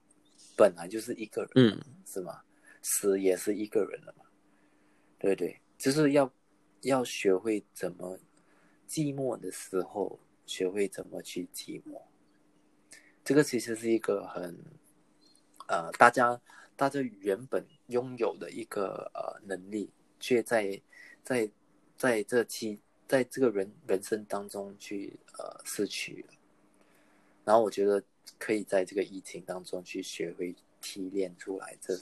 [0.56, 2.42] 本来就是一个人，嗯，是吗？
[2.82, 4.24] 死也是一个人了嘛，
[5.18, 6.32] 对对，就是要
[6.82, 8.18] 要学会怎么
[8.88, 12.02] 寂寞的时候，学会怎么去寂寞。
[13.24, 14.64] 这个其实是一个很
[15.68, 16.40] 呃，大家
[16.76, 20.80] 大家原本拥有的一个呃能力，却在
[21.22, 21.50] 在
[21.96, 26.34] 在这期在这个人人生当中去呃失去了，
[27.44, 28.02] 然后我觉得
[28.38, 31.98] 可以在这个疫情当中去学会提炼出来这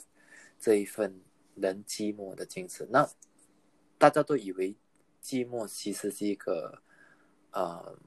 [0.59, 1.19] 这一份
[1.55, 2.87] 人寂寞的精神。
[2.89, 3.09] 那
[3.97, 4.75] 大家都以为
[5.21, 6.81] 寂寞其实是一个
[7.51, 7.97] 呃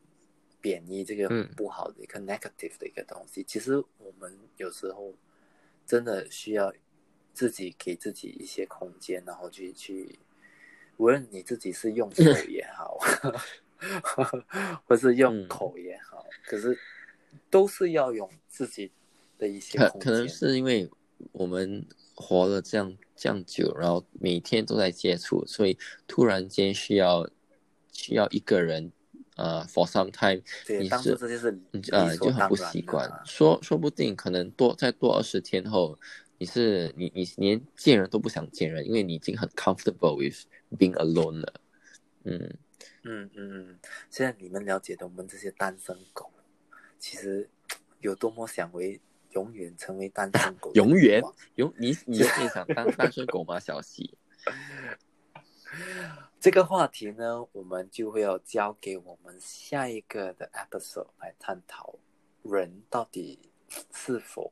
[0.61, 3.43] 贬义，这个嗯不好的一个 negative 的一个东西。
[3.45, 5.13] 其实我们有时候
[5.91, 6.73] 真的需要
[7.35, 10.21] 自己给自己一些空间，然后去去，
[10.99, 12.97] 无论你自己是用手 也好，
[14.87, 16.79] 或是用嗯口也好，可是
[17.51, 18.93] 都是要用自己
[19.37, 19.99] 的一些空间。
[19.99, 20.89] 可可能是因为
[21.33, 21.85] 我们
[22.15, 25.77] 活了这样这样久，然后每天都在接触，所以
[26.07, 27.29] 突然间需要
[27.91, 28.93] 需要一个人，
[29.41, 31.17] 呃，for some time，对，你是
[31.93, 35.99] 呃就很不习惯说说不定可能多再多二十天后，
[36.37, 40.45] 你是你你连见人都不想见人，因为你已经很 comfortable with
[40.79, 41.55] being alone 了，
[42.25, 42.39] 嗯，
[43.05, 43.79] 嗯嗯嗯，
[44.11, 46.31] 现在你们了解的我们这些单身狗，
[46.99, 47.49] 其实
[48.01, 51.23] 有多么想为永远成为单身狗永远
[51.55, 54.19] 永你你有点想当单身狗吗，小西？
[56.41, 61.97] 这个话题呢，我们就会要交给我们下一个的 episode 来探讨，
[62.43, 63.53] 人到底
[63.93, 64.51] 是否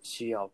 [0.00, 0.48] 需要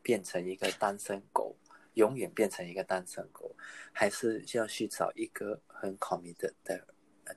[0.00, 1.54] 变成一个单身狗，
[1.92, 3.54] 永远变成一个单身狗，
[3.92, 6.86] 还是需要去找一个很 committed 的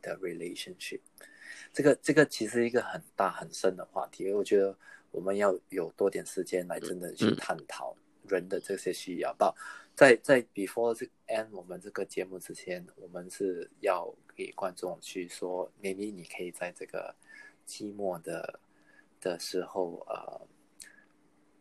[0.02, 1.02] 的 relationship？
[1.74, 4.74] 这个这个其实一个很大很深的话题，我觉得
[5.12, 7.94] 我们要有多点时间来真的去嗯探讨
[8.30, 9.36] 人的这些需要。
[9.38, 9.54] 到
[10.00, 17.14] 在在 before 这 end 我们这个节目之前，我们是要给观众去说，maybe 你可以在这个
[17.68, 18.62] 寂寞的
[19.20, 20.48] 的时候，呃，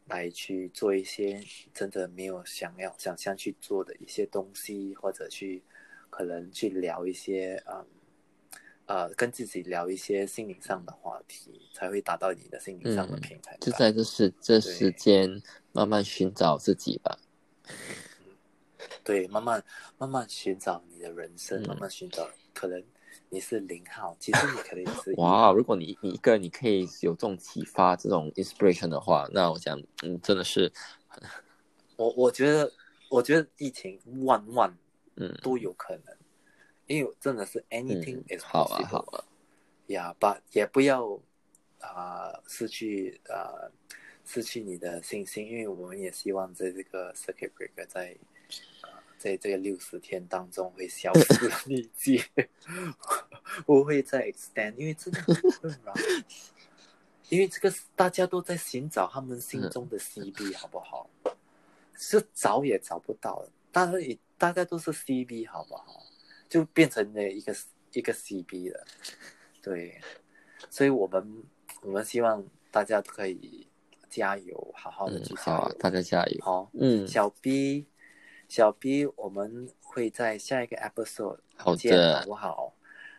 [0.06, 1.42] 来去做一些
[1.74, 5.64] 真的没有想要想象去做的一些东西，或者去
[6.08, 7.84] 可能去聊一些嗯。
[8.86, 13.58] 呃，跟自己聊一些心灵上的话题，才会达到你的心灵上的嗯平衡感。
[13.60, 17.18] 就在这时这时间慢慢寻找自己吧。
[19.08, 19.64] 对，慢慢
[19.96, 21.68] 慢慢寻找你的人生，嗯。
[21.68, 22.84] 慢慢寻找，可能
[23.30, 30.70] 你是零号，其实你可能也是哇，如果你你一个人你可以有这种启发、这种 inspiration 的话，那我想，嗯，真的是，
[31.96, 32.70] 我我觉得，
[33.08, 34.76] 我觉得疫情万万
[35.16, 35.34] 嗯。
[35.42, 36.14] 都有可能，
[36.86, 39.24] 因为真的是 anything 嗯，is 好啊好啊，
[39.86, 41.18] 呀，把也不要
[41.80, 43.72] 啊、失去啊、
[44.26, 48.16] 失去你的信心，因为我们也希望在这个 circuit breaker 在呃
[49.18, 51.22] 在这个六十天当中会消失
[51.66, 52.22] 匿迹，
[53.66, 55.92] 不会再 extend，因为真的很困扰。
[57.28, 61.10] 因为这个大家都在寻找他们心中的 CB，好不好？
[61.94, 66.06] 是找也找不到，大家也大家都是 CB，好不好？
[66.48, 67.54] 就变成了一个
[67.92, 68.86] 一个 CB 了，
[69.60, 70.00] 对，
[70.70, 71.42] 所以我们
[71.82, 73.66] 我们希望大家可以
[74.08, 77.84] 加油，好好的加油，，大家加油，好，嗯，小 B，
[78.48, 82.74] 小 B，我们会在下一个 episode 好见，好，不好？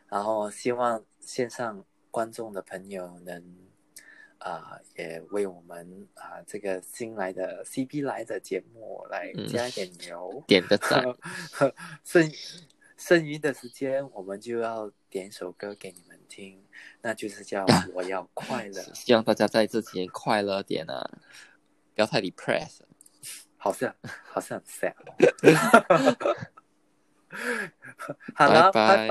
[0.09, 3.43] 然后希望线上观众的朋友能
[4.39, 10.41] 啊、也为我们啊、这个新来的 CP 来的节目来嗯加一点油。
[10.47, 11.03] 点个赞，
[12.03, 12.32] 剩
[12.95, 16.63] 剩余的时间，我们就要点一首歌给你们听，
[17.01, 18.82] 那就是叫《我要快乐》。
[18.95, 21.19] 希望大家在这几天快乐点啊，
[21.93, 22.80] 不要太 depressed。
[23.60, 23.93] 好像
[24.32, 25.14] 好像很 sad 哦。
[28.34, 29.07] 好了，拜